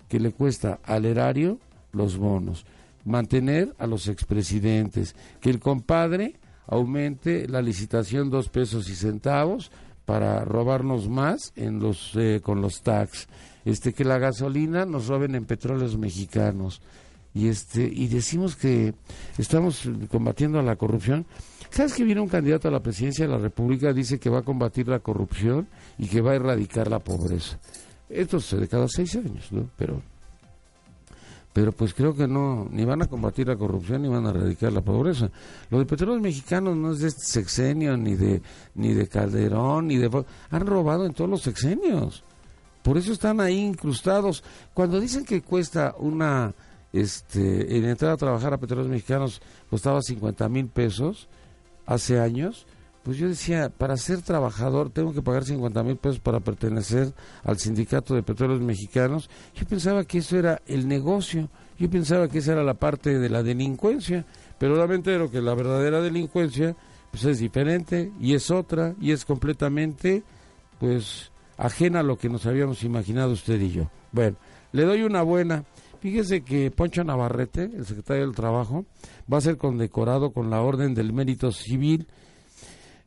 que 0.09 0.21
le 0.21 0.33
cuesta 0.33 0.81
al 0.85 1.05
erario 1.05 1.59
los 1.93 2.17
bonos, 2.17 2.65
mantener 3.05 3.75
a 3.79 3.87
los 3.87 4.09
expresidentes, 4.09 5.15
que 5.41 5.51
el 5.51 5.61
compadre 5.61 6.37
aumente 6.67 7.49
la 7.49 7.63
licitación 7.63 8.31
dos 8.31 8.49
pesos 8.49 8.89
y 8.89 8.95
centavos 8.95 9.71
para 10.05 10.45
robarnos 10.45 11.09
más 11.09 11.53
en 11.57 11.79
los 11.79 12.13
eh, 12.17 12.41
con 12.43 12.61
los 12.61 12.83
tax, 12.83 13.29
este 13.65 13.93
que 13.93 14.05
la 14.05 14.19
gasolina 14.19 14.85
nos 14.85 15.07
roben 15.07 15.35
en 15.35 15.45
petróleos 15.45 15.97
mexicanos 15.97 16.83
y 17.35 17.49
este 17.49 17.85
y 17.85 18.09
decimos 18.09 18.57
que 18.57 18.95
estamos 19.39 19.89
combatiendo 20.11 20.59
a 20.59 20.63
la 20.63 20.77
corrupción. 20.77 21.27
¿Sabes 21.71 21.95
que 21.95 22.05
viene 22.05 22.21
un 22.21 22.29
candidato 22.29 22.69
a 22.69 22.71
la 22.71 22.83
presidencia 22.83 23.27
de 23.27 23.33
la 23.33 23.39
República 23.39 23.95
dice 23.95 24.19
que 24.19 24.29
va 24.29 24.41
a 24.41 24.45
combatir 24.45 24.89
la 24.89 24.99
corrupción 24.99 25.69
y 25.97 26.07
que 26.07 26.21
va 26.21 26.33
a 26.33 26.37
erradicar 26.37 26.91
la 26.91 26.99
pobreza? 26.99 27.59
Esto 28.11 28.39
sucede 28.41 28.69
cada 28.69 28.89
seis 28.89 29.17
años, 29.17 29.51
¿no? 29.53 29.71
Pero 29.79 30.03
pero 31.53 31.73
pues 31.73 31.93
creo 31.93 32.15
que 32.15 32.27
no, 32.27 32.67
ni 32.71 32.85
van 32.85 33.03
a 33.03 33.07
combatir 33.07 33.49
la 33.49 33.57
corrupción 33.57 34.03
ni 34.03 34.09
van 34.09 34.27
a 34.27 34.31
erradicar 34.31 34.73
la 34.73 34.81
pobreza. 34.81 35.31
Lo 35.71 35.79
de 35.79 35.87
petróleos 35.87 36.21
mexicanos 36.21 36.77
no 36.77 36.93
es 36.93 37.01
de 37.01 37.09
este 37.09 37.25
sexenio, 37.25 37.97
ni 37.97 38.15
de, 38.15 38.41
ni 38.75 38.95
de 38.95 39.07
Calderón, 39.07 39.89
ni 39.89 39.97
de... 39.97 40.25
Han 40.51 40.67
robado 40.67 41.05
en 41.05 41.13
todos 41.13 41.29
los 41.29 41.43
sexenios. 41.43 42.25
Por 42.83 42.97
eso 42.97 43.13
están 43.13 43.41
ahí 43.41 43.59
incrustados. 43.59 44.43
Cuando 44.73 44.99
dicen 44.99 45.25
que 45.25 45.43
cuesta 45.43 45.95
una 45.99 46.55
este, 46.93 47.77
en 47.77 47.85
entrar 47.85 48.13
a 48.13 48.17
trabajar 48.17 48.53
a 48.53 48.59
Petróleos 48.59 48.89
Mexicanos 48.89 49.41
costaba 49.71 50.03
50 50.03 50.49
mil 50.49 50.69
pesos 50.69 51.29
hace 51.87 52.21
años, 52.21 52.67
pues 53.03 53.17
yo 53.17 53.29
decía, 53.29 53.69
para 53.71 53.97
ser 53.97 54.23
trabajador 54.23 54.91
tengo 54.91 55.13
que 55.13 55.23
pagar 55.23 55.45
50 55.45 55.83
mil 55.83 55.97
pesos 55.97 56.21
para 56.21 56.41
pertenecer 56.41 57.13
al 57.43 57.59
sindicato 57.59 58.15
de 58.15 58.23
petróleos 58.23 58.61
mexicanos. 58.61 59.29
Yo 59.55 59.67
pensaba 59.67 60.05
que 60.05 60.19
eso 60.19 60.39
era 60.39 60.63
el 60.67 60.87
negocio, 60.87 61.49
yo 61.79 61.91
pensaba 61.91 62.29
que 62.29 62.39
esa 62.39 62.53
era 62.53 62.63
la 62.63 62.75
parte 62.75 63.19
de 63.19 63.29
la 63.29 63.43
delincuencia, 63.43 64.25
pero 64.59 64.75
ahora 64.75 64.87
me 64.87 64.95
entero 64.95 65.31
que 65.31 65.41
la 65.41 65.55
verdadera 65.55 66.01
delincuencia 66.01 66.77
pues 67.11 67.25
es 67.25 67.39
diferente 67.41 68.13
y 68.21 68.35
es 68.35 68.51
otra 68.51 68.95
y 69.01 69.13
es 69.13 69.25
completamente 69.25 70.23
pues 70.79 71.31
ajena 71.59 72.01
a 72.01 72.03
lo 72.03 72.17
que 72.17 72.29
nos 72.29 72.47
habíamos 72.47 72.83
imaginado 72.85 73.33
usted 73.33 73.61
y 73.61 73.71
yo. 73.71 73.91
Bueno, 74.13 74.37
le 74.73 74.85
doy 74.85 75.03
una 75.03 75.23
buena. 75.23 75.65
Fíjese 76.01 76.43
que 76.43 76.71
Poncho 76.71 77.05
Navarrete, 77.05 77.65
el 77.65 77.87
secretario 77.87 78.25
del 78.25 78.35
Trabajo, 78.35 78.85
va 79.33 79.39
a 79.39 79.43
ser 79.43 79.57
condecorado 79.57 80.33
con 80.33 80.51
la 80.51 80.61
Orden 80.61 80.95
del 80.95 81.13
Mérito 81.13 81.53
Civil. 81.53 82.09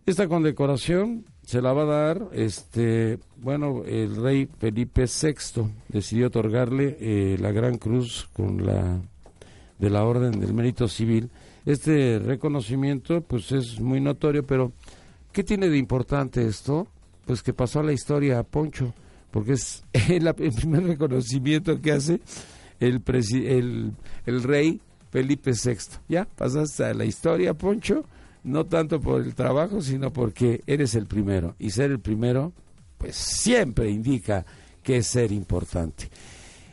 Esta 0.06 0.28
condecoración 0.28 1.26
se 1.42 1.64
la 1.64 1.74
va 1.74 1.82
a 1.82 1.86
dar, 1.86 2.30
este, 2.34 3.18
bueno, 3.38 3.84
el 3.86 4.16
rey 4.16 4.48
Felipe 4.60 5.06
VI 5.06 5.64
decidió 5.88 6.28
otorgarle 6.28 6.96
eh, 7.00 7.38
la 7.40 7.52
Gran 7.52 7.80
Cruz 7.80 8.30
con 8.34 8.64
la 8.64 9.02
de 9.80 9.90
la 9.90 10.04
Orden 10.04 10.40
del 10.40 10.54
Mérito 10.54 10.88
Civil. 10.88 11.32
Este 11.66 12.20
reconocimiento, 12.20 13.22
pues, 13.22 13.52
es 13.52 13.80
muy 13.80 14.00
notorio, 14.00 14.46
pero 14.46 14.74
¿qué 15.32 15.44
tiene 15.44 15.70
de 15.70 15.78
importante 15.78 16.46
esto? 16.46 16.88
Pues 17.26 17.42
que 17.42 17.54
pasó 17.54 17.80
a 17.80 17.84
la 17.84 17.92
historia 17.92 18.38
a 18.38 18.44
Poncho, 18.44 18.94
porque 19.32 19.54
es 19.54 19.84
el 20.10 20.32
primer 20.36 20.84
reconocimiento 20.84 21.82
que 21.82 21.92
hace 21.92 22.22
el, 22.80 23.02
el, 23.08 23.92
el 24.28 24.44
rey 24.44 24.80
Felipe 25.10 25.52
VI. 25.52 25.98
Ya 26.10 26.26
pasaste 26.26 26.84
a 26.86 26.94
la 26.94 27.06
historia, 27.06 27.56
Poncho, 27.56 28.06
no 28.46 28.68
tanto 28.68 29.02
por 29.02 29.22
el 29.22 29.34
trabajo, 29.34 29.82
sino 29.82 30.14
porque 30.14 30.62
eres 30.68 30.96
el 30.96 31.08
primero. 31.08 31.56
Y 31.58 31.72
ser 31.72 31.92
el 31.92 32.00
primero, 32.00 32.54
pues 32.98 33.16
siempre 33.16 33.90
indica 33.90 34.46
que 34.84 34.98
es 34.98 35.08
ser 35.08 35.32
importante. 35.32 36.10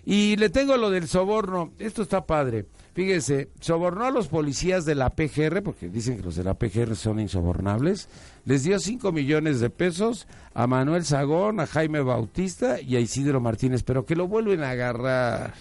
Y 0.05 0.37
le 0.37 0.51
tengo 0.51 0.77
lo 0.77 0.91
del 0.91 1.09
soborno. 1.09 1.73
Esto 1.79 2.03
está 2.03 2.27
padre. 2.27 2.67
Fíjese, 2.93 3.49
sobornó 3.59 4.05
a 4.05 4.11
los 4.11 4.29
policías 4.29 4.85
de 4.85 4.95
la 4.95 5.11
PGR, 5.11 5.63
porque 5.63 5.89
dicen 5.89 6.19
que 6.19 6.23
los 6.23 6.37
de 6.37 6.45
la 6.45 6.55
PGR 6.55 6.95
son 6.95 7.21
insobornables. 7.21 8.09
Les 8.45 8.65
dio 8.65 8.79
5 8.79 9.11
millones 9.11 9.61
de 9.61 9.71
pesos 9.71 10.27
a 10.53 10.67
Manuel 10.67 11.07
Sagón, 11.07 11.59
a 11.59 11.67
Jaime 11.67 12.03
Bautista 12.03 12.83
y 12.83 12.97
a 12.97 13.01
Isidro 13.01 13.41
Martínez, 13.41 13.83
pero 13.83 14.05
que 14.05 14.15
lo 14.15 14.29
vuelven 14.29 14.63
a 14.63 14.71
agarrar. 14.71 15.55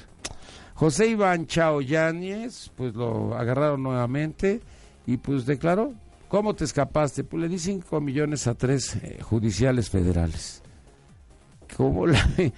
José 0.74 1.08
Iván 1.08 1.48
Chao 1.48 1.80
Yáñez, 1.80 2.72
pues 2.76 2.96
lo 2.96 3.38
agarraron 3.38 3.84
nuevamente 3.84 4.60
y 5.06 5.18
pues 5.18 5.46
declaró, 5.46 5.94
¿cómo 6.28 6.54
te 6.54 6.64
escapaste? 6.64 7.24
Pues 7.24 7.42
le 7.42 7.50
di 7.50 7.60
5 7.60 8.02
millones 8.02 8.48
a 8.48 8.56
tres 8.56 8.96
eh, 8.96 9.20
judiciales 9.22 9.90
federales. 9.90 10.62
¿Cómo 11.76 12.08
la... 12.08 12.20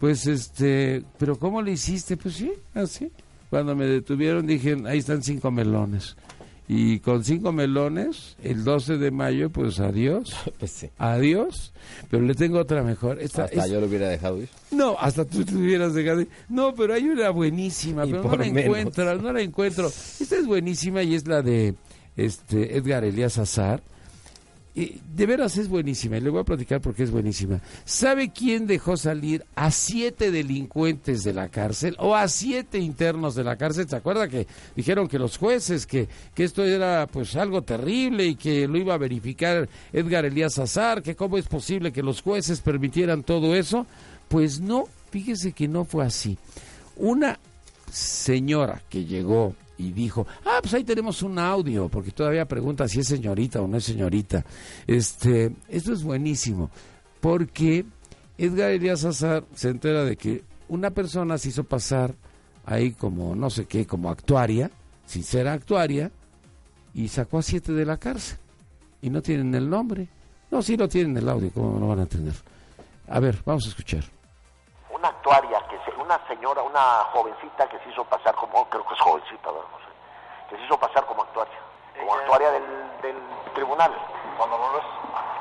Pues 0.00 0.26
este, 0.26 1.04
pero 1.16 1.38
¿cómo 1.38 1.62
le 1.62 1.70
hiciste? 1.70 2.16
Pues 2.16 2.34
sí, 2.34 2.52
así. 2.74 3.12
Cuando 3.50 3.76
me 3.76 3.86
detuvieron 3.86 4.44
dije, 4.44 4.76
ahí 4.84 4.98
están 4.98 5.22
cinco 5.22 5.52
melones 5.52 6.16
y 6.68 7.00
con 7.00 7.24
cinco 7.24 7.52
melones, 7.52 8.36
el 8.42 8.64
12 8.64 8.96
de 8.96 9.10
mayo, 9.10 9.50
pues 9.50 9.80
adiós. 9.80 10.34
Pues 10.58 10.86
adiós. 10.96 11.72
Pero 12.10 12.22
le 12.22 12.34
tengo 12.34 12.58
otra 12.58 12.82
mejor. 12.82 13.20
Esta, 13.20 13.44
hasta 13.44 13.66
yo 13.66 13.80
lo 13.80 13.86
hubiera 13.86 14.08
dejado 14.08 14.40
ir. 14.40 14.48
No, 14.70 14.96
hasta 14.98 15.24
tú 15.24 15.44
te 15.44 15.54
hubieras 15.56 15.92
dejado 15.94 16.20
ir. 16.20 16.28
No, 16.48 16.74
pero 16.74 16.94
hay 16.94 17.08
una 17.08 17.30
buenísima, 17.30 18.04
pero 18.04 18.22
no 18.22 18.36
la 18.36 18.46
encuentro, 18.46 19.18
no 19.18 19.32
la 19.32 19.40
encuentro. 19.40 19.88
Esta 19.88 20.36
es 20.36 20.46
buenísima 20.46 21.02
y 21.02 21.14
es 21.14 21.26
la 21.26 21.42
de 21.42 21.74
este 22.16 22.76
Edgar 22.76 23.04
Elías 23.04 23.38
Azar. 23.38 23.82
Eh, 24.74 25.00
de 25.14 25.26
veras 25.26 25.58
es 25.58 25.68
buenísima, 25.68 26.16
y 26.16 26.20
le 26.22 26.30
voy 26.30 26.40
a 26.40 26.44
platicar 26.44 26.80
porque 26.80 27.02
es 27.02 27.10
buenísima. 27.10 27.60
¿Sabe 27.84 28.32
quién 28.32 28.66
dejó 28.66 28.96
salir 28.96 29.44
a 29.54 29.70
siete 29.70 30.30
delincuentes 30.30 31.24
de 31.24 31.34
la 31.34 31.48
cárcel 31.48 31.94
o 31.98 32.16
a 32.16 32.26
siete 32.28 32.78
internos 32.78 33.34
de 33.34 33.44
la 33.44 33.56
cárcel? 33.56 33.86
¿Se 33.86 33.96
acuerda 33.96 34.28
que 34.28 34.46
dijeron 34.74 35.08
que 35.08 35.18
los 35.18 35.36
jueces, 35.36 35.86
que, 35.86 36.08
que 36.34 36.44
esto 36.44 36.64
era 36.64 37.06
pues 37.06 37.36
algo 37.36 37.60
terrible 37.62 38.24
y 38.26 38.36
que 38.36 38.66
lo 38.66 38.78
iba 38.78 38.94
a 38.94 38.98
verificar 38.98 39.68
Edgar 39.92 40.24
Elías 40.24 40.58
Azar, 40.58 41.02
que 41.02 41.16
cómo 41.16 41.36
es 41.36 41.48
posible 41.48 41.92
que 41.92 42.02
los 42.02 42.22
jueces 42.22 42.60
permitieran 42.60 43.24
todo 43.24 43.54
eso? 43.54 43.86
Pues 44.28 44.60
no, 44.60 44.84
fíjese 45.10 45.52
que 45.52 45.68
no 45.68 45.84
fue 45.84 46.06
así. 46.06 46.38
Una 46.96 47.38
señora 47.90 48.80
que 48.88 49.04
llegó 49.04 49.54
y 49.82 49.92
dijo, 49.92 50.26
ah, 50.44 50.58
pues 50.60 50.74
ahí 50.74 50.84
tenemos 50.84 51.22
un 51.22 51.38
audio, 51.38 51.88
porque 51.88 52.12
todavía 52.12 52.46
pregunta 52.46 52.86
si 52.86 53.00
es 53.00 53.08
señorita 53.08 53.60
o 53.60 53.66
no 53.66 53.78
es 53.78 53.84
señorita. 53.84 54.44
Este, 54.86 55.52
esto 55.68 55.92
es 55.92 56.04
buenísimo, 56.04 56.70
porque 57.20 57.84
Edgar 58.38 58.70
Elías 58.70 59.04
Azar 59.04 59.44
se 59.54 59.70
entera 59.70 60.04
de 60.04 60.16
que 60.16 60.44
una 60.68 60.90
persona 60.90 61.36
se 61.36 61.48
hizo 61.48 61.64
pasar 61.64 62.14
ahí 62.64 62.92
como 62.92 63.34
no 63.34 63.50
sé 63.50 63.66
qué, 63.66 63.86
como 63.86 64.08
actuaria, 64.08 64.70
sin 65.04 65.24
ser 65.24 65.48
actuaria, 65.48 66.12
y 66.94 67.08
sacó 67.08 67.38
a 67.38 67.42
siete 67.42 67.72
de 67.72 67.84
la 67.84 67.96
cárcel. 67.96 68.38
Y 69.00 69.10
no 69.10 69.20
tienen 69.20 69.52
el 69.56 69.68
nombre. 69.68 70.06
No, 70.50 70.62
sí 70.62 70.76
lo 70.76 70.88
tienen 70.88 71.16
el 71.16 71.28
audio, 71.28 71.50
¿cómo 71.52 71.80
lo 71.80 71.88
van 71.88 72.00
a 72.00 72.06
tener? 72.06 72.34
A 73.08 73.18
ver, 73.18 73.42
vamos 73.44 73.66
a 73.66 73.70
escuchar. 73.70 74.04
Una 74.94 75.08
actuaria, 75.08 75.58
una 76.12 76.28
señora, 76.28 76.62
una 76.62 77.04
jovencita 77.12 77.66
que 77.68 77.78
se 77.78 77.88
hizo 77.88 78.04
pasar 78.04 78.34
como, 78.34 78.68
creo 78.68 78.84
que 78.86 78.94
es 78.94 79.00
jovencita, 79.00 79.50
¿verdad? 79.50 79.68
no 79.72 79.78
sé, 79.78 80.50
que 80.50 80.56
se 80.56 80.64
hizo 80.64 80.78
pasar 80.78 81.06
como 81.06 81.22
actuaria, 81.22 81.58
como 81.98 82.14
actuaria 82.14 82.50
del, 82.50 82.64
del 83.00 83.16
tribunal. 83.54 83.92
Cuando 84.36 84.58
no 84.58 84.72
lo 84.72 84.78
es. 84.78 84.84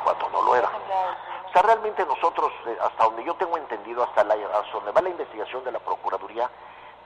Cuando 0.03 0.29
no 0.29 0.41
lo 0.43 0.55
era. 0.55 0.69
O 0.69 1.51
sea, 1.51 1.62
realmente 1.63 2.05
nosotros, 2.05 2.53
eh, 2.67 2.77
hasta 2.81 3.03
donde 3.03 3.23
yo 3.25 3.34
tengo 3.36 3.57
entendido, 3.57 4.03
hasta, 4.03 4.23
la, 4.23 4.36
hasta 4.36 4.71
donde 4.71 4.91
va 4.91 5.01
la 5.01 5.10
investigación 5.10 5.63
de 5.65 5.73
la 5.73 5.79
Procuraduría, 5.79 6.49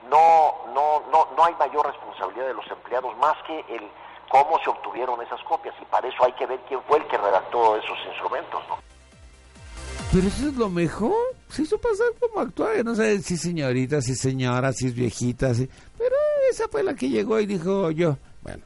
no, 0.08 0.54
no, 0.72 1.02
no, 1.10 1.28
no 1.36 1.44
hay 1.44 1.54
mayor 1.54 1.86
responsabilidad 1.86 2.46
de 2.46 2.54
los 2.54 2.70
empleados 2.70 3.16
más 3.16 3.36
que 3.46 3.64
el 3.68 3.90
cómo 4.28 4.58
se 4.60 4.70
obtuvieron 4.70 5.20
esas 5.22 5.42
copias 5.42 5.74
y 5.80 5.84
para 5.86 6.06
eso 6.06 6.24
hay 6.24 6.32
que 6.32 6.46
ver 6.46 6.60
quién 6.68 6.80
fue 6.82 6.98
el 6.98 7.06
que 7.06 7.18
redactó 7.18 7.76
esos 7.76 7.98
instrumentos, 8.06 8.62
¿no? 8.68 8.78
Pero 10.12 10.28
eso 10.28 10.48
es 10.48 10.54
lo 10.54 10.68
mejor. 10.68 11.35
Se 11.56 11.62
hizo 11.62 11.78
pasar 11.78 12.08
como 12.20 12.40
actuaria. 12.40 12.82
No 12.82 12.94
sé 12.94 13.22
si 13.22 13.38
señorita, 13.38 14.02
si 14.02 14.14
señora, 14.14 14.74
si 14.74 14.88
es 14.88 14.94
viejita, 14.94 15.54
si... 15.54 15.66
pero 15.96 16.14
esa 16.50 16.68
fue 16.68 16.82
la 16.82 16.94
que 16.94 17.08
llegó 17.08 17.40
y 17.40 17.46
dijo 17.46 17.90
yo. 17.92 18.18
Bueno, 18.42 18.62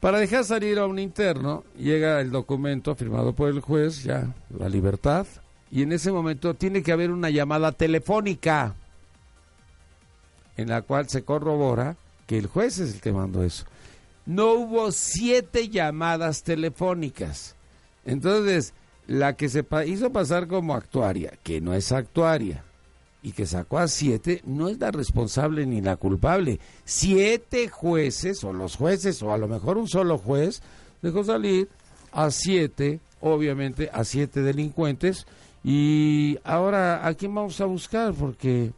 para 0.00 0.18
dejar 0.18 0.44
salir 0.44 0.80
a 0.80 0.86
un 0.86 0.98
interno, 0.98 1.62
llega 1.78 2.20
el 2.20 2.32
documento 2.32 2.96
firmado 2.96 3.34
por 3.34 3.50
el 3.50 3.60
juez, 3.60 4.02
ya, 4.02 4.34
la 4.58 4.68
libertad, 4.68 5.28
y 5.70 5.82
en 5.82 5.92
ese 5.92 6.10
momento 6.10 6.54
tiene 6.54 6.82
que 6.82 6.90
haber 6.90 7.12
una 7.12 7.30
llamada 7.30 7.70
telefónica 7.70 8.74
en 10.56 10.70
la 10.70 10.82
cual 10.82 11.08
se 11.08 11.22
corrobora 11.22 11.96
que 12.26 12.36
el 12.36 12.48
juez 12.48 12.80
es 12.80 12.94
el 12.94 13.00
que 13.00 13.12
mandó 13.12 13.44
eso. 13.44 13.64
No 14.26 14.54
hubo 14.54 14.90
siete 14.90 15.68
llamadas 15.68 16.42
telefónicas. 16.42 17.54
Entonces, 18.04 18.74
la 19.06 19.34
que 19.36 19.48
se 19.48 19.64
hizo 19.86 20.12
pasar 20.12 20.46
como 20.46 20.74
actuaria, 20.74 21.32
que 21.42 21.60
no 21.60 21.74
es 21.74 21.92
actuaria, 21.92 22.64
y 23.22 23.32
que 23.32 23.46
sacó 23.46 23.78
a 23.78 23.88
siete, 23.88 24.42
no 24.44 24.68
es 24.68 24.78
la 24.80 24.90
responsable 24.90 25.64
ni 25.66 25.80
la 25.80 25.96
culpable. 25.96 26.58
Siete 26.84 27.68
jueces, 27.68 28.42
o 28.42 28.52
los 28.52 28.76
jueces, 28.76 29.22
o 29.22 29.32
a 29.32 29.38
lo 29.38 29.48
mejor 29.48 29.78
un 29.78 29.88
solo 29.88 30.18
juez, 30.18 30.62
dejó 31.02 31.22
salir 31.22 31.68
a 32.10 32.30
siete, 32.30 33.00
obviamente 33.20 33.90
a 33.92 34.04
siete 34.04 34.42
delincuentes, 34.42 35.26
y 35.64 36.38
ahora, 36.42 37.06
¿a 37.06 37.14
quién 37.14 37.34
vamos 37.34 37.60
a 37.60 37.66
buscar? 37.66 38.12
Porque, 38.14 38.72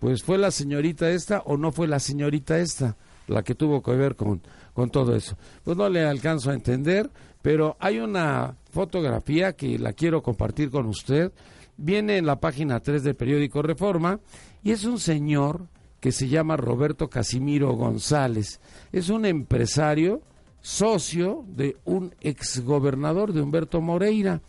pues, 0.00 0.22
¿fue 0.22 0.38
la 0.38 0.50
señorita 0.50 1.10
esta 1.10 1.40
o 1.40 1.58
no 1.58 1.72
fue 1.72 1.86
la 1.86 2.00
señorita 2.00 2.58
esta 2.58 2.96
la 3.32 3.42
que 3.42 3.54
tuvo 3.54 3.82
que 3.82 3.92
ver 3.92 4.16
con, 4.16 4.40
con 4.72 4.90
todo 4.90 5.14
eso? 5.14 5.36
Pues 5.64 5.76
no 5.76 5.88
le 5.88 6.04
alcanzo 6.04 6.50
a 6.50 6.54
entender, 6.54 7.10
pero 7.42 7.76
hay 7.80 7.98
una 7.98 8.56
fotografía 8.70 9.54
que 9.54 9.78
la 9.78 9.92
quiero 9.92 10.22
compartir 10.22 10.70
con 10.70 10.86
usted. 10.86 11.32
Viene 11.76 12.18
en 12.18 12.26
la 12.26 12.38
página 12.38 12.80
3 12.80 13.02
del 13.02 13.16
periódico 13.16 13.62
Reforma 13.62 14.20
y 14.62 14.70
es 14.70 14.84
un 14.84 14.98
señor 14.98 15.66
que 16.02 16.12
se 16.12 16.28
llama 16.28 16.56
Roberto 16.56 17.08
Casimiro 17.08 17.74
González. 17.74 18.60
Es 18.90 19.08
un 19.08 19.24
empresario, 19.24 20.20
socio 20.60 21.44
de 21.46 21.76
un 21.84 22.14
exgobernador 22.20 23.32
de 23.32 23.40
Humberto 23.40 23.80
Moreira. 23.80 24.40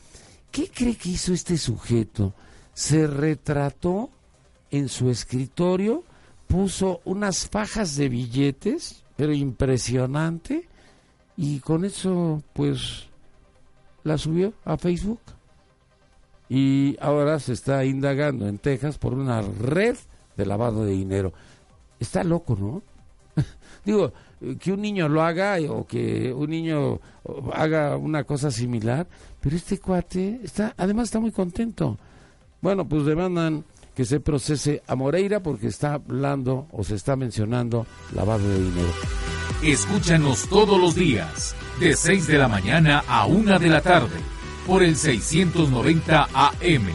¿Qué 0.52 0.68
cree 0.68 0.96
que 0.96 1.10
hizo 1.10 1.32
este 1.32 1.58
sujeto? 1.58 2.34
Se 2.74 3.06
retrató 3.06 4.10
en 4.72 4.90
su 4.90 5.12
escritorio, 5.12 6.04
puso 6.54 7.02
unas 7.06 7.50
fajas 7.50 7.96
de 7.96 8.10
billetes, 8.10 9.04
pero 9.16 9.34
impresionante, 9.34 10.70
y 11.36 11.58
con 11.62 11.84
eso, 11.84 12.44
pues, 12.54 13.08
la 14.04 14.20
subió 14.20 14.54
a 14.64 14.78
Facebook. 14.78 15.20
Y 16.50 16.96
ahora 17.02 17.40
se 17.40 17.54
está 17.54 17.84
indagando 17.86 18.48
en 18.48 18.60
Texas 18.60 19.00
por 19.00 19.16
una 19.16 19.42
red 19.42 19.98
de 20.38 20.46
lavado 20.46 20.86
de 20.86 20.92
dinero. 20.92 21.34
Está 22.00 22.24
loco, 22.24 22.56
¿no? 22.56 22.84
Digo, 23.84 24.14
que 24.60 24.74
un 24.74 24.82
niño 24.84 25.10
lo 25.10 25.24
haga 25.24 25.58
o 25.68 25.88
que 25.88 26.32
un 26.32 26.52
niño 26.52 27.00
haga 27.52 27.98
una 27.98 28.26
cosa 28.26 28.52
similar, 28.52 29.08
pero 29.42 29.56
este 29.56 29.80
cuate 29.80 30.42
está, 30.44 30.76
además 30.78 31.06
está 31.06 31.20
muy 31.20 31.32
contento. 31.32 31.98
Bueno, 32.62 32.88
pues 32.88 33.06
demandan 33.06 33.66
que 33.96 34.06
se 34.06 34.20
procese 34.20 34.84
a 34.88 34.96
Moreira 34.96 35.42
porque 35.42 35.68
está 35.68 35.96
hablando 35.96 36.68
o 36.72 36.84
se 36.84 36.96
está 36.96 37.16
mencionando 37.16 37.86
lavado 38.16 38.48
de 38.48 38.64
dinero. 38.64 38.94
Escúchanos 39.62 40.48
todos 40.50 40.80
los 40.80 40.96
días, 40.96 41.56
de 41.80 41.96
6 41.96 42.28
de 42.28 42.38
la 42.38 42.48
mañana 42.48 43.04
a 43.08 43.26
1 43.26 43.58
de 43.60 43.70
la 43.70 43.82
tarde, 43.82 44.16
por 44.68 44.84
el 44.84 44.96
690 44.96 46.30
AM, 46.34 46.88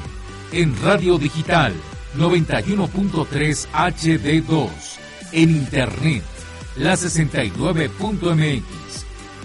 en 0.53 0.83
Radio 0.83 1.19
Digital 1.19 1.75
91.3 2.17 3.69
HD2, 3.73 4.71
en 5.33 5.51
Internet, 5.51 6.23
la 6.77 6.95
69.mx, 6.95 8.63